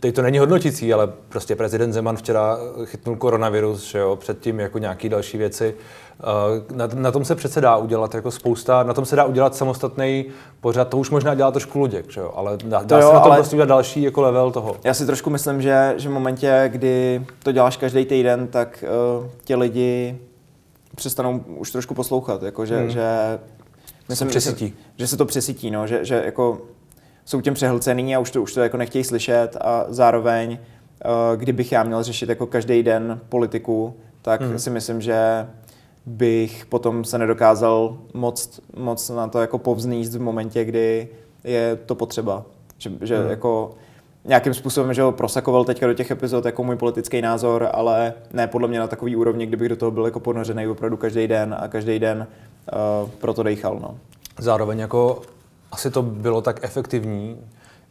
[0.00, 4.78] Teď to není hodnotící, ale prostě prezident Zeman včera chytnul koronavirus, že jo, předtím jako
[4.78, 5.74] nějaké další věci.
[6.20, 9.54] Eh, na, na, tom se přece dá udělat jako spousta, na tom se dá udělat
[9.54, 10.24] samostatný
[10.60, 12.32] pořad, to už možná dělá trošku Luděk, že jo?
[12.36, 14.76] ale dá, dá to jo, se na tom prostě udělat další jako level toho.
[14.84, 18.84] Já si trošku myslím, že, že v momentě, kdy to děláš každý týden, tak
[19.20, 20.18] uh, ti lidi
[20.96, 22.90] přestanou už trošku poslouchat, jako že, hmm.
[22.90, 23.38] že
[24.08, 24.40] myslím, že,
[24.96, 26.58] že se to přesytí, no, že, že jako
[27.30, 31.72] jsou tím přehlcený a už to, už to jako nechtějí slyšet a zároveň, uh, kdybych
[31.72, 34.58] já měl řešit jako každý den politiku, tak hmm.
[34.58, 35.46] si myslím, že
[36.06, 41.08] bych potom se nedokázal moc, moc na to jako povzníst v momentě, kdy
[41.44, 42.42] je to potřeba.
[42.78, 43.30] Že, že hmm.
[43.30, 43.70] jako
[44.24, 48.46] nějakým způsobem, že ho prosakoval teďka do těch epizod jako můj politický názor, ale ne
[48.46, 51.68] podle mě na takový úrovni, kdybych do toho byl jako ponořený opravdu každý den a
[51.68, 52.26] každý den
[53.02, 53.78] uh, proto dejchal.
[53.82, 53.96] No.
[54.38, 55.22] Zároveň jako
[55.72, 57.38] asi to bylo tak efektivní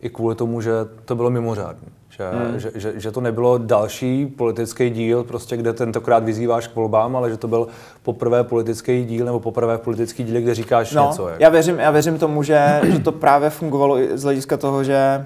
[0.01, 0.71] i kvůli tomu, že
[1.05, 1.87] to bylo mimořádné.
[2.09, 2.59] Že, hmm.
[2.59, 7.29] že, že, že to nebylo další politický díl, prostě, kde tentokrát vyzýváš k volbám, ale
[7.29, 7.67] že to byl
[8.03, 11.27] poprvé politický díl nebo poprvé politický díl, kde říkáš no, něco.
[11.27, 11.39] Jak.
[11.39, 15.25] Já, věřím, já věřím tomu, že, že to právě fungovalo i z hlediska toho, že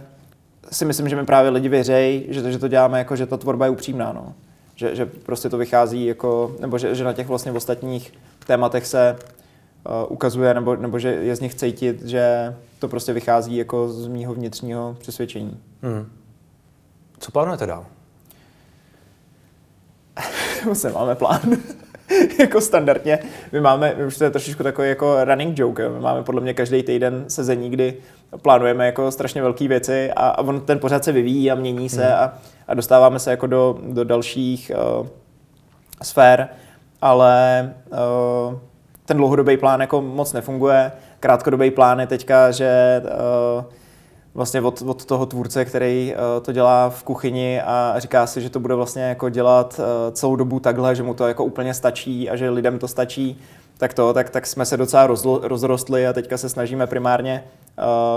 [0.72, 3.38] si myslím, že mi právě lidi věřejí, že to, že to děláme jako, že ta
[3.38, 4.14] tvorba je upřímná.
[4.14, 4.34] No.
[4.76, 8.14] Že, že prostě to vychází jako, nebo že, že na těch vlastně ostatních
[8.46, 9.16] tématech se
[10.08, 14.34] ukazuje, nebo, nebo že je z nich cítit, že to prostě vychází jako z mýho
[14.34, 15.60] vnitřního přesvědčení.
[15.82, 16.12] Hmm.
[17.20, 17.86] Co plánujete dál?
[20.74, 21.42] se máme plán.
[22.40, 23.20] jako standardně.
[23.52, 26.54] My máme, my už to je trošičku takový jako running joke, my máme podle mě
[26.54, 27.98] každý týden sezení, kdy
[28.42, 32.06] plánujeme jako strašně velké věci a, a on ten pořád se vyvíjí a mění se
[32.06, 32.14] hmm.
[32.14, 32.34] a,
[32.68, 35.08] a dostáváme se jako do, do dalších uh,
[36.02, 36.48] sfér,
[37.02, 37.74] ale
[38.52, 38.60] uh,
[39.06, 40.92] ten dlouhodobý plán jako moc nefunguje.
[41.20, 43.64] Krátkodobý plán je teďka, že uh,
[44.34, 48.50] vlastně od, od toho tvůrce, který uh, to dělá v kuchyni a říká si, že
[48.50, 52.30] to bude vlastně jako dělat uh, celou dobu takhle, že mu to jako úplně stačí
[52.30, 53.40] a že lidem to stačí,
[53.78, 57.44] tak to, tak, tak jsme se docela rozlo, rozrostli a teďka se snažíme primárně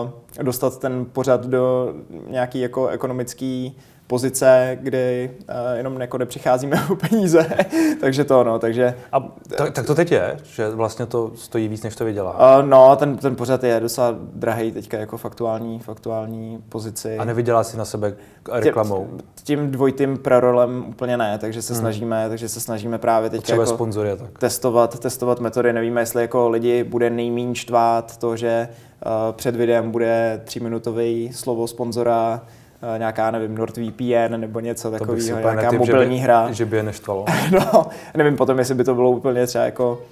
[0.02, 1.94] uh, dostat ten pořad do
[2.28, 7.46] nějaký jako ekonomický pozice, kdy uh, jenom jako nepřicházíme o peníze,
[8.00, 8.94] takže to, no, takže...
[9.12, 9.20] A
[9.56, 12.58] tak, tak to teď je, že vlastně to stojí víc, než to vydělá?
[12.58, 17.18] Uh, no, ten, ten pořad je docela drahý teďka jako faktuální, faktuální pozici.
[17.18, 18.16] A nevydělá si na sebe
[18.52, 19.08] reklamou?
[19.10, 21.80] Tím, tím dvojitým prerolem úplně ne, takže se hmm.
[21.80, 24.38] snažíme, takže se snažíme právě teď jako sponzory, tak.
[24.38, 28.68] testovat, testovat metody, nevíme, jestli jako lidi bude nejméně štvát to, že
[29.06, 32.55] uh, před videem bude tříminutový slovo sponzora, Eh,
[32.98, 36.52] nějaká, nevím, NordVPN nebo něco takového, nějaká netým, mobilní že by, hra.
[36.52, 37.24] Že by je neštvalo.
[37.52, 37.86] no,
[38.16, 40.02] nevím potom, jestli by to bylo úplně třeba jako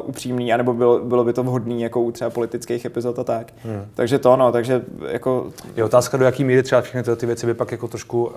[0.00, 3.52] uh, upřímný, anebo bylo, bylo by to vhodné jako u třeba politických epizod a tak.
[3.64, 3.86] Hmm.
[3.94, 5.46] Takže to, no, takže jako...
[5.76, 8.32] Je otázka, do jaký míry třeba všechny ty věci by pak jako trošku uh,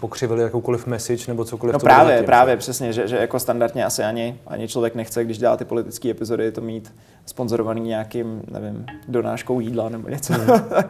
[0.00, 1.72] pokřivili jakoukoliv message nebo cokoliv.
[1.72, 5.38] No právě, zatím, právě, přesně, že, že jako standardně asi ani, ani člověk nechce, když
[5.38, 6.92] dělá ty politické epizody, to mít
[7.26, 10.32] sponzorovaný nějakým, nevím, donáškou jídla nebo něco.
[10.32, 10.60] Hmm.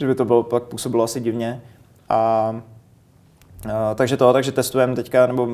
[0.00, 1.62] že by to bylo, pak působilo asi divně.
[2.08, 2.16] A,
[3.72, 5.48] a takže to, takže testujeme teďka, nebo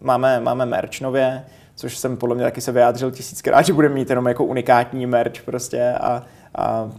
[0.00, 4.10] máme, máme merch nově, což jsem podle mě taky se vyjádřil tisíckrát, že budeme mít
[4.10, 6.22] jenom jako unikátní merch prostě a,
[6.54, 6.90] a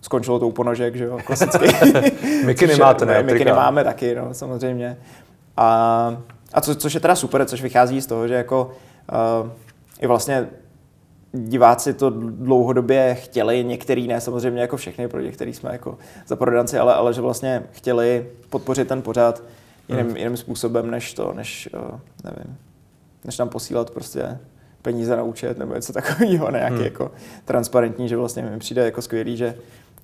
[0.00, 1.66] skončilo to u ponožek, že jo, klasicky.
[2.44, 3.22] Mikiny máte, ne?
[3.22, 4.96] Mikiny máme taky, no, samozřejmě.
[5.56, 6.16] A,
[6.52, 8.70] a co, což je teda super, což vychází z toho, že jako
[9.42, 9.50] uh,
[10.00, 10.48] i vlastně
[11.32, 16.78] diváci to dlouhodobě chtěli, některý ne, samozřejmě jako všechny, pro některý jsme jako za prodanci,
[16.78, 19.42] ale, ale že vlastně chtěli podpořit ten pořád
[19.88, 20.16] jiným, hmm.
[20.16, 22.56] jiným způsobem, než to, než, eh, nevím,
[23.24, 24.38] než tam posílat prostě
[24.82, 26.84] peníze na účet nebo něco takového, nějaký hmm.
[26.84, 27.10] jako
[27.44, 29.54] transparentní, že vlastně mi přijde jako skvělý, že,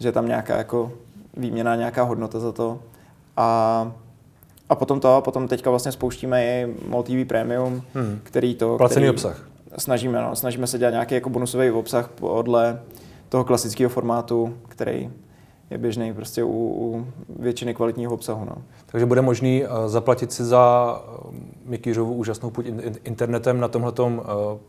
[0.00, 0.92] že tam nějaká jako
[1.36, 2.80] výměna, nějaká hodnota za to.
[3.36, 3.92] A,
[4.68, 8.20] a potom to, potom teďka vlastně spouštíme i MolTV Premium, hmm.
[8.22, 8.76] který to...
[8.76, 12.80] Placený který, obsah snažíme, no, snažíme se dělat nějaký jako bonusový obsah podle
[13.28, 15.10] toho klasického formátu, který
[15.70, 17.06] je běžný prostě u, u
[17.38, 18.44] většiny kvalitního obsahu.
[18.44, 18.62] No.
[18.86, 21.34] Takže bude možný uh, zaplatit si za uh,
[21.64, 24.24] Mikýřovu úžasnou in, internetem na tomhletom uh,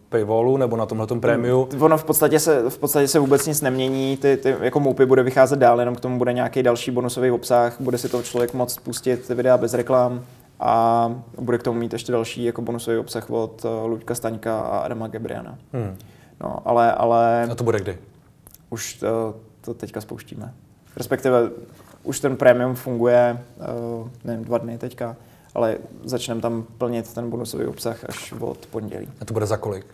[0.10, 1.70] paywallu nebo na tomhletom prémiu?
[1.80, 5.24] Ono v podstatě se, v podstatě se vůbec nic nemění, ty, ty jako moupy bude
[5.24, 8.80] vycházet dál, jenom k tomu bude nějaký další bonusový obsah, bude si to člověk moct
[8.80, 10.22] pustit videa bez reklam
[10.60, 14.78] a bude k tomu mít ještě další jako bonusový obsah od uh, Luďka Staňka a
[14.80, 15.58] Adama Gebriana.
[15.74, 15.98] Hmm.
[16.42, 17.48] No, ale, ale...
[17.52, 17.98] A to bude kdy?
[18.70, 20.54] Už to, to teďka spouštíme.
[20.98, 21.52] Respektive
[22.04, 25.16] už ten premium funguje, uh, nevím, dva dny teďka,
[25.54, 29.08] ale začneme tam plnit ten bonusový obsah až od pondělí.
[29.22, 29.86] A to bude za kolik?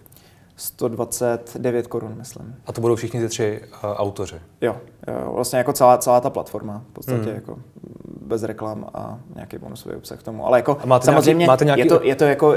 [0.61, 2.55] 129 korun, myslím.
[2.65, 4.35] A to budou všichni ty tři uh, autoři?
[4.61, 7.35] Jo, jo, vlastně jako celá, celá ta platforma, v podstatě mm.
[7.35, 7.59] jako
[8.21, 10.47] bez reklam a nějaký bonusový obsah k tomu.
[10.47, 11.81] Ale jako a máte samozřejmě nějaký, máte nějaký...
[11.81, 12.55] je, to, je to jako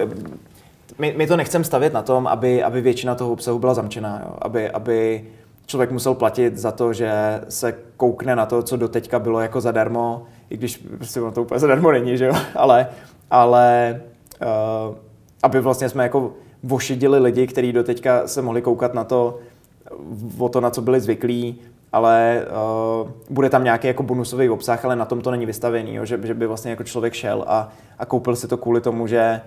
[0.98, 4.36] my, my to nechceme stavět na tom, aby, aby většina toho obsahu byla zamčená, jo?
[4.38, 5.24] Aby, aby
[5.66, 10.22] člověk musel platit za to, že se koukne na to, co doteďka bylo jako zadarmo,
[10.50, 12.34] i když prostě to úplně zadarmo není, že jo?
[12.54, 12.86] ale,
[13.30, 14.00] ale
[14.42, 14.96] uh,
[15.42, 16.32] aby vlastně jsme jako
[16.64, 19.38] vošidili lidi, kteří doteďka se mohli koukat na to,
[20.38, 21.60] o to, na co byli zvyklí,
[21.92, 22.46] ale
[23.02, 26.04] uh, bude tam nějaký jako bonusový obsah, ale na tom to není vystavený, jo?
[26.04, 29.40] Že, že by vlastně jako člověk šel a, a koupil si to kvůli tomu, že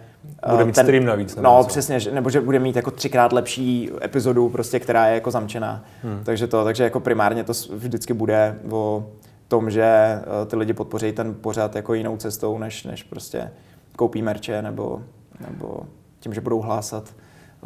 [0.45, 1.35] uh, bude mít ten, stream navíc.
[1.35, 1.67] No, co?
[1.67, 5.83] přesně, že, nebo že bude mít jako třikrát lepší epizodu, prostě, která je jako zamčená.
[6.03, 6.19] Hmm.
[6.23, 9.05] Takže to, takže jako primárně to vždycky bude o
[9.47, 13.51] tom, že uh, ty lidi podpoří ten pořád jako jinou cestou, než, než prostě
[13.95, 15.01] koupí merče nebo,
[15.49, 15.79] nebo
[16.19, 17.15] tím, že budou hlásat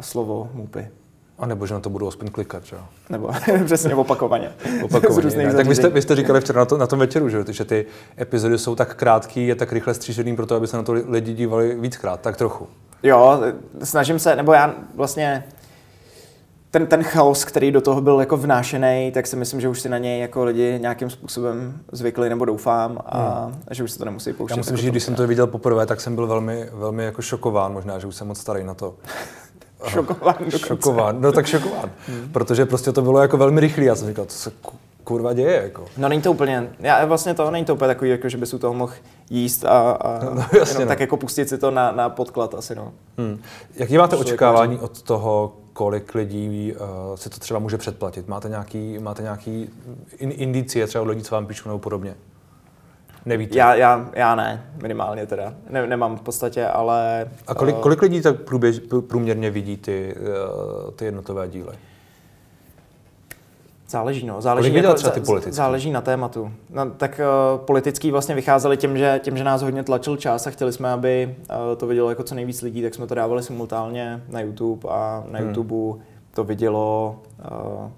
[0.00, 0.88] slovo můpy.
[1.38, 2.82] A nebo že na to budou aspoň klikat, že jo?
[3.10, 3.30] Nebo
[3.64, 4.52] přesně opakovaně.
[4.82, 5.52] opakovaně.
[5.52, 7.86] tak vy jste, vy jste říkali včera na, to, na tom večeru, že, že ty
[8.20, 11.34] epizody jsou tak krátké, je tak rychle střížený pro to, aby se na to lidi
[11.34, 12.68] dívali víckrát, tak trochu.
[13.02, 13.40] Jo,
[13.82, 15.44] snažím se, nebo já vlastně
[16.72, 19.88] ten, ten chaos, který do toho byl jako vnášený, tak si myslím, že už si
[19.88, 23.62] na něj jako lidi nějakým způsobem zvykli, nebo doufám, a hmm.
[23.70, 24.54] že už se to nemusí pouštět.
[24.54, 27.22] Já musím jako říct, když jsem to viděl poprvé, tak jsem byl velmi, velmi jako
[27.22, 28.94] šokován, možná, že už jsem moc starý na to.
[29.88, 30.58] šokován dokonce.
[30.58, 31.90] Šokován, no tak šokován.
[32.06, 32.28] Hmm.
[32.32, 33.84] Protože prostě to bylo jako velmi rychlé.
[33.84, 34.52] Já jsem říkal, co se
[35.04, 35.60] kurva děje.
[35.62, 35.84] Jako.
[35.96, 38.58] No není to úplně, já vlastně to není to úplně takový, jako, že by si
[38.58, 38.92] toho mohl
[39.30, 40.88] jíst a, a no, jasně, jenom no.
[40.88, 42.74] tak jako pustit si to na, na podklad asi.
[42.74, 42.92] No.
[43.18, 43.42] Hmm.
[43.74, 48.28] Jaký máte očekávání od toho, kolik lidí uh, si to třeba může předplatit?
[48.28, 49.70] Máte nějaký, máte nějaký
[50.18, 52.14] in, indicie třeba od lidí, co vám píšou nebo podobně?
[53.26, 53.58] Nevíte?
[53.58, 55.54] Já, já, já ne, minimálně teda.
[55.70, 57.30] Ne, nemám v podstatě, ale...
[57.46, 60.14] A kolik, eh, kolik lidí tak průběž, průměrně vidí ty,
[60.84, 61.74] uh, ty jednotové díly?
[63.92, 64.40] Záleží, no.
[64.40, 65.56] Záleží, jako, třeba ty politický?
[65.56, 66.52] záleží na tématu.
[66.70, 67.20] No, tak
[67.54, 70.92] uh, politický vlastně vycházeli tím že, tím, že nás hodně tlačil čas a chtěli jsme,
[70.92, 74.88] aby uh, to vidělo jako co nejvíc lidí, tak jsme to dávali simultánně na YouTube
[74.90, 75.48] a na hmm.
[75.48, 76.02] YouTube
[76.34, 77.90] to vidělo, uh,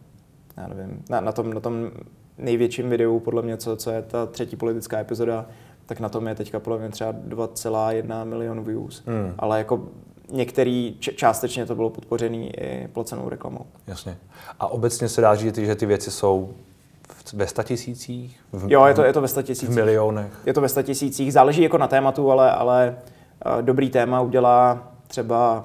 [0.56, 1.90] já nevím, na, na, tom, na tom
[2.38, 5.46] největším videu, podle mě, co, co je ta třetí politická epizoda,
[5.86, 9.02] tak na tom je teďka podle mě třeba 2,1 milion views.
[9.06, 9.34] Hmm.
[9.38, 9.88] Ale jako
[10.30, 13.66] některý částečně to bylo podpořený i placenou reklamou.
[13.86, 14.16] Jasně.
[14.60, 16.54] A obecně se dá říct, že ty věci jsou
[17.32, 18.40] ve statisících?
[18.52, 19.68] V, jo, je to, je to ve statisících.
[19.68, 20.32] V milionech?
[20.46, 21.32] Je to ve statisících.
[21.32, 22.96] Záleží jako na tématu, ale, ale
[23.46, 25.64] uh, dobrý téma udělá třeba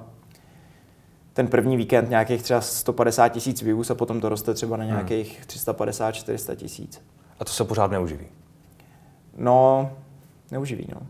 [1.34, 4.94] ten první víkend nějakých třeba 150 tisíc views a potom to roste třeba na hmm.
[4.94, 5.76] nějakých hmm.
[5.76, 7.02] 350-400 tisíc.
[7.40, 8.28] A to se pořád neuživí?
[9.38, 9.92] No,
[10.52, 10.88] neuživí.
[10.96, 11.02] No.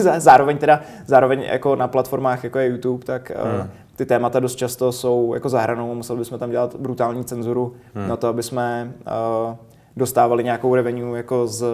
[0.20, 3.70] zároveň teda, zároveň jako na platformách jako je YouTube, tak eh, hmm.
[3.96, 8.08] ty témata dost často jsou jako zahranou, museli bychom tam dělat brutální cenzuru hmm.
[8.08, 8.92] na to, aby jsme
[9.48, 9.56] uh,
[9.96, 11.64] dostávali nějakou revenue jako z,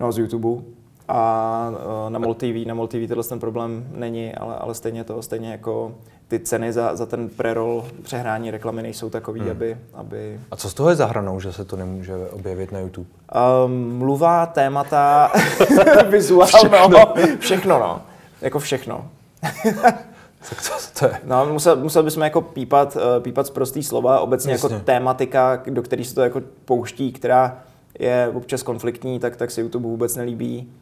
[0.00, 0.62] no, z YouTube.
[1.08, 5.04] A uh, na MOL TV, na MOL TV tenhle ten problém není, ale, ale stejně
[5.04, 5.94] to, stejně jako
[6.28, 9.50] ty ceny za, za ten prerol přehrání reklamy nejsou takový, hmm.
[9.50, 10.40] aby, aby...
[10.50, 13.08] A co z toho je za hranou, že se to nemůže objevit na YouTube?
[13.64, 15.32] Um, mluva, témata,
[16.08, 16.88] vizuál, všechno.
[16.88, 18.02] No, všechno, no.
[18.40, 19.08] Jako všechno.
[20.48, 21.20] tak to, to je.
[21.24, 24.74] No, musel, musel bychom jako pípat, uh, pípat z prostý slova, obecně jako Jasně.
[24.74, 27.58] jako tématika, do které se to jako pouští, která
[27.98, 30.72] je občas konfliktní, tak, tak se YouTube vůbec nelíbí.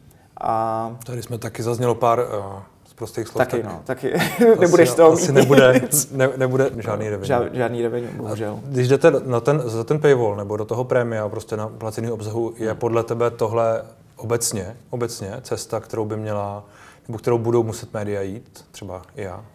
[0.41, 0.95] A...
[1.05, 2.61] Tady jsme taky zaznělo pár uh,
[3.01, 3.47] prostých slov.
[3.47, 4.13] Taky, tak no, taky.
[4.59, 7.27] nebudeš to Asi nebude, ne, nebude žádný revenue.
[7.27, 8.59] Žád, žádný revenue, bohužel.
[8.65, 12.11] A když jdete na ten, za ten paywall nebo do toho prémia, prostě na placený
[12.11, 12.77] obsahu, je hmm.
[12.77, 13.81] podle tebe tohle
[14.15, 16.63] obecně, obecně cesta, kterou by měla,
[17.07, 19.45] nebo kterou budou muset média jít, třeba i já?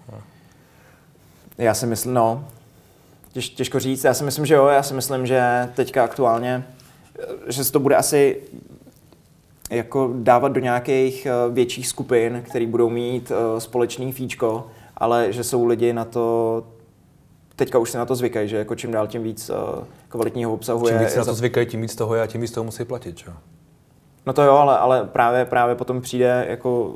[1.59, 2.45] Já si myslím, no,
[3.33, 6.67] těž, těžko říct, já si myslím, že jo, já si myslím, že teďka aktuálně,
[7.47, 8.43] že se to bude asi
[9.71, 15.45] jako dávat do nějakých eh, větších skupin, které budou mít eh, společný fíčko, ale že
[15.45, 16.65] jsou lidi na to
[17.57, 19.57] teďka už se na to zvykají, že jako čím dál tím víc uh,
[20.09, 21.01] kvalitního obsahu Čím je...
[21.01, 22.85] víc se je na to zvykají, tím víc toho je a tím víc toho musí
[22.85, 23.31] platit, čo?
[24.27, 26.95] No to jo, ale, ale právě, právě potom přijde jako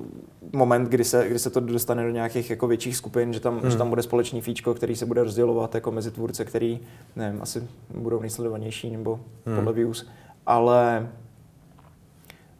[0.52, 3.70] moment, kdy se, kdy se to dostane do nějakých jako větších skupin, že tam, hmm.
[3.70, 6.80] že tam bude společný fíčko, který se bude rozdělovat jako mezi tvůrce, který,
[7.16, 7.62] nevím, asi
[7.94, 9.56] budou nejsledovanější nebo hmm.
[9.56, 10.06] podle views,
[10.46, 11.08] ale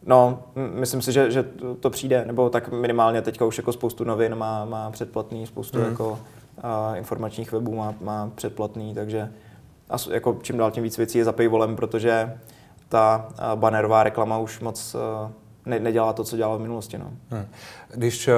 [0.05, 4.03] no, myslím si, že, že to, to přijde, nebo tak minimálně teďka už jako spoustu
[4.03, 5.85] novin má, má předplatný, spoustu Hmm.
[5.85, 5.93] hmm.
[5.93, 6.19] jako
[6.61, 9.31] a, informačních webů má, má předplatný, takže
[9.89, 12.37] a jako čím dál tím víc věcí je za paywallem, protože
[12.89, 14.95] ta bannerová reklama už moc
[15.65, 16.97] ne, nedělá to, co dělala v minulosti.
[16.97, 17.11] No.
[17.31, 17.45] Hm.
[17.93, 18.33] Když eh,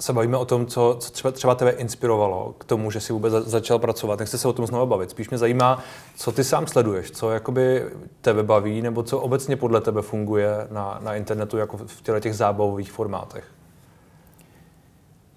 [0.00, 3.32] se bavíme o tom, co, co třeba, třeba tebe inspirovalo k tomu, že jsi vůbec
[3.32, 5.10] za, začal pracovat, nechci se o tom znovu bavit.
[5.10, 5.82] Spíš mě zajímá,
[6.16, 7.84] co ty sám sleduješ, co jakoby
[8.20, 12.34] tebe baví, nebo co obecně podle tebe funguje na, na internetu jako v těchto těch
[12.36, 13.44] zábavových formátech.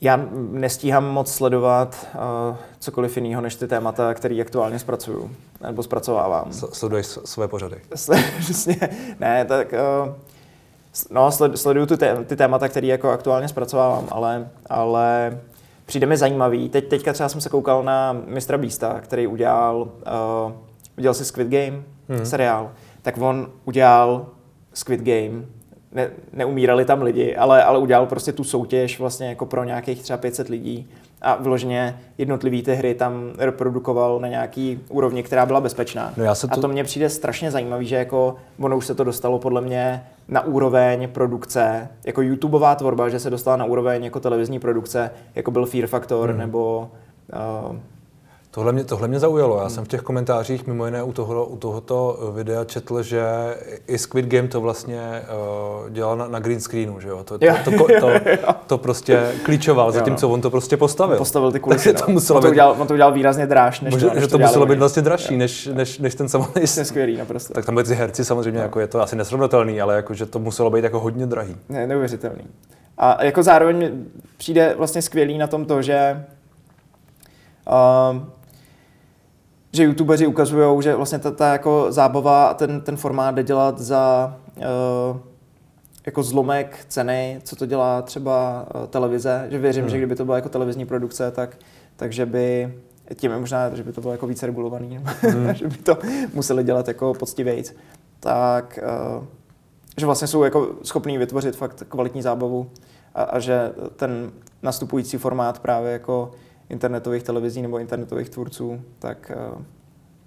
[0.01, 0.19] Já
[0.51, 6.53] nestíhám moc sledovat uh, cokoliv jiného než ty témata, které aktuálně zpracuju nebo zpracovávám.
[6.53, 7.81] S- Sleduješ své pořady.
[8.39, 8.77] Přesně,
[9.19, 10.13] ne, tak uh,
[11.11, 15.37] no, sled, sleduju ty, té, ty témata, které jako aktuálně zpracovávám, ale, ale
[15.85, 16.69] přijde mi zajímavý.
[16.69, 19.81] Teď, teďka třeba jsem se koukal na Mistra Beasta, který udělal,
[20.45, 20.51] uh,
[20.97, 22.25] udělal si Squid Game, hmm.
[22.25, 22.71] seriál,
[23.01, 24.25] tak on udělal
[24.73, 25.45] Squid Game,
[25.91, 30.17] ne, neumírali tam lidi, ale, ale udělal prostě tu soutěž vlastně jako pro nějakých třeba
[30.17, 30.89] 500 lidí
[31.21, 36.13] a vyloženě jednotlivý ty hry tam reprodukoval na nějaký úrovni, která byla bezpečná.
[36.17, 38.95] No já se A to- to mně přijde strašně zajímavý, že jako ono už se
[38.95, 44.03] to dostalo podle mě na úroveň produkce, jako YouTubeová tvorba, že se dostala na úroveň
[44.03, 46.39] jako televizní produkce, jako byl Fear Factor Hmm.
[46.39, 46.91] nebo
[47.69, 47.75] uh,
[48.51, 49.61] Tohle mě, tohle mě zaujalo.
[49.61, 53.23] Já jsem v těch komentářích mimo jiné u, toho, u tohoto videa četl, že
[53.87, 55.21] i Squid Game to vlastně
[55.81, 57.23] uh, dělal na, na green screenu, že jo?
[57.23, 58.09] To, to, to, to, to,
[58.67, 61.17] to prostě klíčoval, zatímco on to prostě postavil.
[61.17, 61.83] postavil ty kulisy.
[61.93, 62.13] Takže to no.
[62.13, 64.27] muselo on, to být, udělal, on to udělal výrazně dráž, než možná, to, než že
[64.27, 66.61] to dělali muselo být vlastně dražší, než, než, než ten samotný.
[66.61, 67.53] Přesně skvělý, naprosto.
[67.53, 70.39] Tak tam byli ty herci samozřejmě, jako je to asi nesrovnatelný, ale jako, že to
[70.39, 71.55] muselo být jako hodně drahý.
[71.69, 72.43] Ne, neuvěřitelný.
[72.97, 73.91] A jako zároveň
[74.37, 76.25] přijde vlastně skvělý na tom to, že
[78.11, 78.38] uh,
[79.71, 83.79] že youtubeři ukazují, že vlastně ta, ta jako zábava a ten, ten formát jde dělat
[83.79, 85.17] za uh,
[86.05, 89.89] jako zlomek ceny, co to dělá třeba uh, televize, že věřím, Hmm.
[89.91, 91.57] že kdyby to byla jako televizní produkce, tak
[91.95, 92.73] takže by
[93.15, 95.53] tím je možná, že by to bylo jako více regulovaný, Hmm.
[95.53, 95.97] že by to
[96.33, 97.75] museli dělat jako poctivějc,
[98.19, 98.79] tak
[99.17, 99.23] uh,
[99.97, 102.69] že vlastně jsou jako schopní vytvořit fakt kvalitní zábavu
[103.15, 104.31] a, a že ten
[104.63, 106.31] nastupující formát právě jako
[106.69, 109.61] internetových televizí nebo internetových tvůrců, tak uh,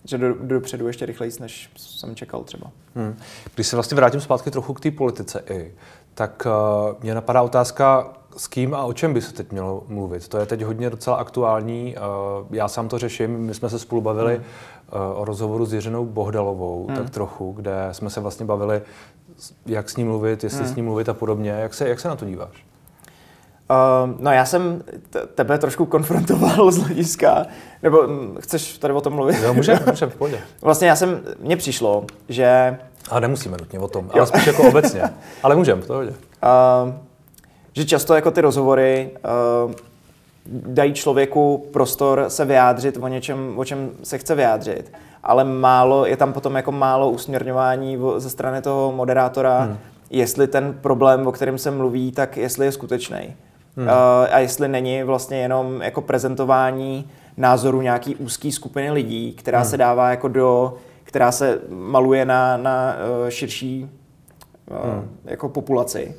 [0.04, 2.70] že do, do dopředu ještě rychleji, než jsem čekal třeba.
[2.94, 3.16] Hmm.
[3.54, 5.74] Když se vlastně vrátím zpátky trochu k té politice i,
[6.14, 10.28] tak uh, mě napadá otázka, s kým a o čem by se teď mělo mluvit.
[10.28, 11.96] To je teď hodně docela aktuální.
[11.96, 13.30] Uh, já sám to řeším.
[13.38, 14.44] My jsme se spolu bavili hmm.
[15.12, 16.96] uh, o rozhovoru s Jiřinou Bohdalovou, hmm.
[16.96, 18.82] tak trochu, kde jsme se vlastně bavili,
[19.66, 20.72] jak s ní mluvit, jestli hmm.
[20.72, 21.50] s ní mluvit a podobně.
[21.50, 22.66] Jak se, jak se na to díváš?
[23.70, 24.82] Uh, no já jsem
[25.34, 27.46] tebe trošku konfrontoval z hlediska,
[27.82, 29.36] nebo hm, chceš tady o tom mluvit?
[29.42, 30.40] Jo, může, může, v pohodě.
[30.62, 32.78] Vlastně já jsem, mně přišlo, že
[33.10, 35.02] Ale nemusíme nutně o tom, ale spíš jako obecně.
[35.42, 36.10] Ale můžeme, v pohodě.
[36.10, 36.94] Uh,
[37.72, 39.10] že často jako ty rozhovory
[39.66, 39.72] uh,
[40.46, 46.16] dají člověku prostor se vyjádřit o něčem, o čem se chce vyjádřit, ale málo, je
[46.16, 49.78] tam potom jako málo usměrňování ze strany toho moderátora, hmm.
[50.10, 53.36] jestli ten problém, o kterém se mluví, tak jestli je skutečný.
[53.76, 53.86] Hmm.
[53.86, 53.92] Uh,
[54.30, 59.70] a jestli není vlastně jenom jako prezentování názoru nějaký úzký skupiny lidí, která hmm.
[59.70, 63.90] se dává jako do, která se maluje na, na uh, širší
[64.70, 65.18] hmm.
[65.24, 66.14] jako populaci.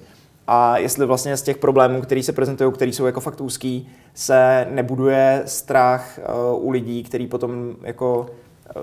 [0.48, 4.68] A jestli vlastně z těch problémů, které se prezentují, které jsou jako fakt úzký, se
[4.70, 6.20] nebuduje strach
[6.54, 8.26] u lidí, kteří potom jako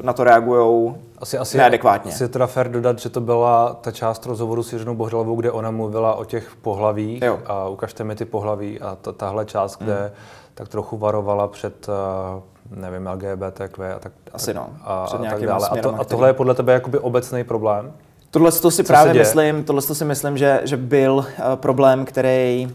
[0.03, 2.13] na to reagují Asi, asi, neadekvátně.
[2.13, 5.51] Asi je teda fér dodat, že to byla ta část rozhovoru s Jiřinou Bohdalovou, kde
[5.51, 7.39] ona mluvila o těch pohlaví Jo.
[7.47, 10.11] a ukažte mi ty pohlaví a ta, tahle část, kde Hmm.
[10.55, 15.47] tak trochu varovala před, eh, nevím, LGBTQ a tak, Asi no, a, před a tak
[15.47, 15.69] dále.
[15.69, 17.93] A, to, a tohle je podle tebe jakoby obecný problém?
[18.31, 22.05] Tohle to si Co právě myslím, tohle to si myslím, že, že byl uh, problém,
[22.05, 22.73] který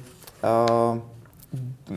[0.92, 0.98] uh,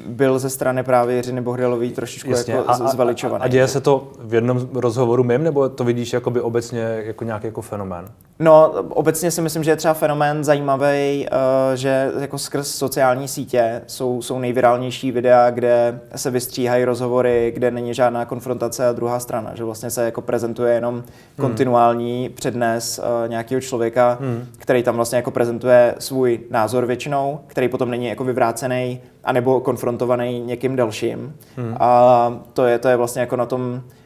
[0.06, 3.44] byl ze strany právě Jiřiny Bohdalový trošičku jako z- zveličovaný.
[3.44, 7.46] a děje se to v jednom rozhovoru mým, nebo to vidíš jakoby obecně jako nějaký
[7.46, 8.04] jako fenomén?
[8.40, 13.82] No, obecně si myslím, že je třeba fenomén zajímavý, uh, že jako skrz sociální sítě
[13.86, 19.54] jsou, jsou nejvirálnější videa, kde se vystříhají rozhovory, kde není žádná konfrontace a druhá strana,
[19.54, 21.04] že vlastně se jako prezentuje jenom hmm.
[21.36, 24.46] kontinuální přednes uh, nějakého člověka, hmm.
[24.58, 30.40] který tam vlastně jako prezentuje svůj názor většinou, který potom není jako vyvrácený anebo konfrontovaný
[30.40, 31.34] někým dalším.
[31.56, 31.76] Hmm.
[31.80, 33.97] A to je, to je vlastně jako na tom Eh,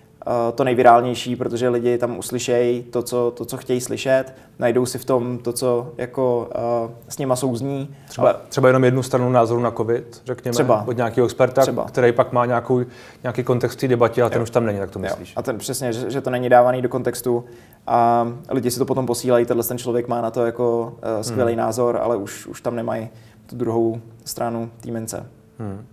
[0.54, 4.24] to nejvirálnější, protože lidi tam uslyšejí to co, to, co chtějí slyšet,
[4.58, 6.50] najdou si v tom to, co jako
[6.84, 7.94] uh, s nima souzní.
[8.08, 8.38] Třeba, ale...
[8.48, 10.84] třeba jenom jednu stranu názoru na COVID, řekněme, třeba.
[10.88, 11.84] od nějakého experta, třeba.
[11.84, 12.80] který pak má nějakou,
[13.22, 14.42] nějaký kontext v té debatě a ten jo.
[14.42, 15.28] už tam není, tak to myslíš.
[15.28, 15.34] Jo.
[15.36, 17.44] A ten přesně, že, že to není dávaný do kontextu
[17.86, 21.52] a lidi si to potom posílají, tenhle ten člověk má na to jako uh, skvělý
[21.52, 21.60] hmm.
[21.60, 23.08] názor, ale už, už tam nemají
[23.46, 25.26] tu druhou stranu týmence.
[25.58, 25.86] Hmm.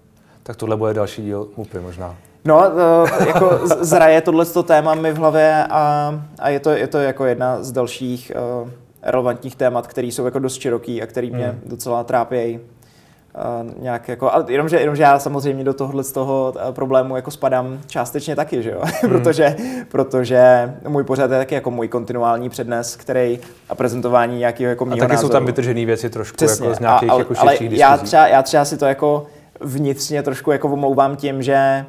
[0.43, 2.15] Tak tohle bude další díl úplně možná.
[2.45, 6.97] No, to, jako zraje tohle téma mi v hlavě a, a je, to, je to
[6.97, 8.31] jako jedna z dalších
[8.63, 8.69] uh,
[9.03, 11.69] relevantních témat, které jsou jako dost široký a který mě mm.
[11.69, 12.59] docela trápějí.
[12.59, 17.31] Uh, nějak jako, ale jenomže, jenomže já samozřejmě do tohohle z toho eh, problému jako
[17.31, 18.81] spadám částečně taky, že jo?
[19.03, 19.09] Mm.
[19.09, 19.55] protože,
[19.91, 24.89] protože můj pořad je taky jako můj kontinuální přednes, který a prezentování nějakého jako A
[24.89, 25.21] taky názoru.
[25.21, 26.65] jsou tam vytržené věci trošku Přesně.
[26.65, 29.25] jako z nějakých a, ale, jako ale já třeba, já třeba si to jako
[29.59, 31.85] vnitřně trošku jako omlouvám tím, že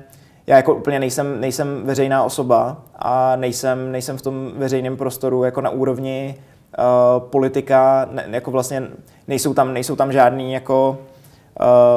[0.50, 5.60] já jako úplně nejsem, nejsem veřejná osoba a nejsem, nejsem v tom veřejném prostoru jako
[5.60, 6.34] na úrovni
[6.78, 8.82] uh, politika, ne, jako vlastně
[9.28, 10.98] nejsou tam, nejsou tam žádný jako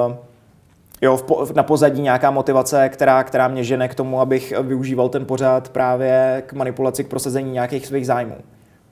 [0.07, 0.15] uh,
[1.01, 5.25] jo, po, na pozadí nějaká motivace, která, která mě žene k tomu, abych využíval ten
[5.25, 8.35] pořád právě k manipulaci, k prosazení nějakých svých zájmů.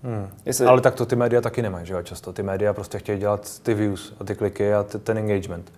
[0.03, 0.27] Hmm.
[0.45, 0.65] Jestli...
[0.65, 2.33] Ale tak to ty média taky nemají, že jo, často.
[2.33, 5.71] Ty média prostě chtějí dělat ty views a ty kliky a ten engagement.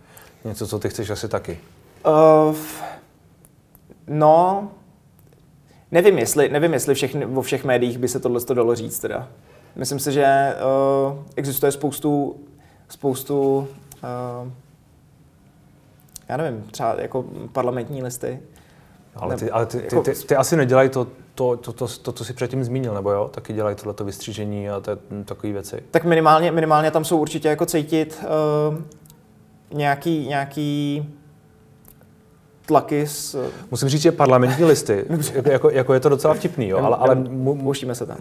[0.45, 1.59] Něco, co ty chceš asi taky.
[2.05, 2.55] Uh,
[4.07, 4.71] No,
[5.91, 9.27] nevím, jestli, nevím, jestli všechny, vo všech médiích by se tohle dalo říct teda.
[9.75, 10.55] Myslím si, že
[11.09, 12.35] uh, existuje spoustu,
[12.89, 14.51] spoustu uh,
[16.29, 18.39] já nevím, třeba jako parlamentní listy.
[19.15, 22.11] Ale ty, ale ty, ty, jako ty, ty asi nedělají to, to, to, to, to,
[22.11, 23.29] co jsi předtím zmínil, nebo jo?
[23.33, 24.81] Taky dělají tohleto vystřížení a
[25.25, 25.83] takové věci.
[25.91, 28.81] Tak minimálně, minimálně tam jsou určitě jako cítit uh,
[29.77, 31.05] nějaký, nějaký
[32.65, 33.49] tlaky s...
[33.71, 35.05] Musím říct, že parlamentní listy,
[35.45, 38.17] jako, jako je to docela vtipný, jo, ale, ale mu, se tam.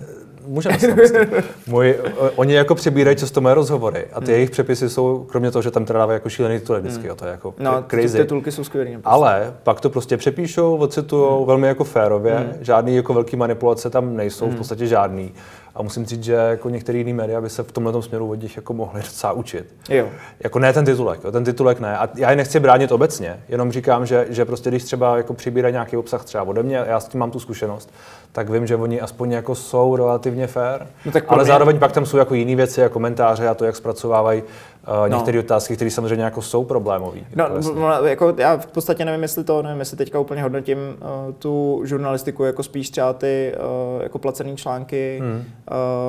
[0.46, 1.26] Můžeme se
[1.66, 1.98] Můj,
[2.36, 4.34] oni jako přebírají často moje rozhovory a ty hmm.
[4.34, 7.16] jejich přepisy jsou, kromě toho, že tam teda dávají jako šílený tituly vždycky, hmm.
[7.16, 8.18] to je jako no, crazy.
[8.18, 8.90] Ty titulky jsou skvělé.
[9.04, 11.46] Ale pak to prostě přepíšou, ocitujou hmm.
[11.46, 12.52] velmi jako férově, hmm.
[12.60, 14.54] žádný jako velký manipulace tam nejsou, hmm.
[14.54, 15.32] v podstatě žádný.
[15.74, 18.56] A musím říct, že jako některé jiné média by se v tomhle směru od nich
[18.56, 19.74] jako mohli docela učit.
[19.88, 20.08] Jo.
[20.40, 21.98] Jako ne ten titulek, jo, ten titulek ne.
[21.98, 25.72] A já je nechci bránit obecně, jenom říkám, že, že prostě když třeba jako přibírají
[25.72, 27.90] nějaký obsah třeba ode mě, já s tím mám tu zkušenost,
[28.32, 31.52] tak vím, že oni aspoň jako jsou relativně fair, no tak ale mě...
[31.52, 34.42] zároveň pak tam jsou jako jiné věci, jako komentáře a to, jak zpracovávají
[34.88, 35.44] uh, některé no.
[35.44, 37.18] otázky, které samozřejmě jako jsou problémové.
[37.36, 40.78] No, jako, no, jako já v podstatě nevím, jestli to, nevím, jestli teďka úplně hodnotím
[40.78, 43.54] uh, tu žurnalistiku jako spíš třeba ty
[43.96, 45.44] uh, jako placené články, hmm.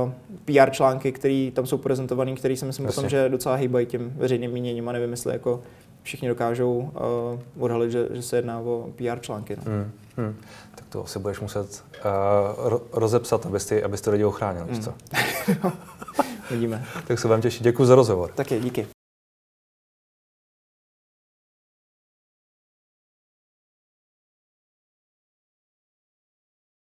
[0.05, 0.11] uh,
[0.45, 4.51] PR články, které tam jsou prezentované, které si myslím potom, že docela hýbají tím veřejným
[4.51, 5.61] míněním a nevím, jestli jako
[6.03, 6.91] všichni dokážou
[7.55, 9.55] uh, odhalit, že, že se jedná o PR články.
[9.55, 9.63] No.
[9.65, 9.91] Hmm.
[10.17, 10.35] Hmm.
[10.93, 11.83] To asi budeš muset
[12.69, 14.81] uh, rozepsat, abyste, abyste lidi ochránil, hmm.
[14.81, 14.93] co?
[16.51, 16.85] Vidíme.
[17.07, 17.63] tak se vám těší.
[17.63, 18.31] Děkuji za rozhovor.
[18.35, 18.87] Taky, díky.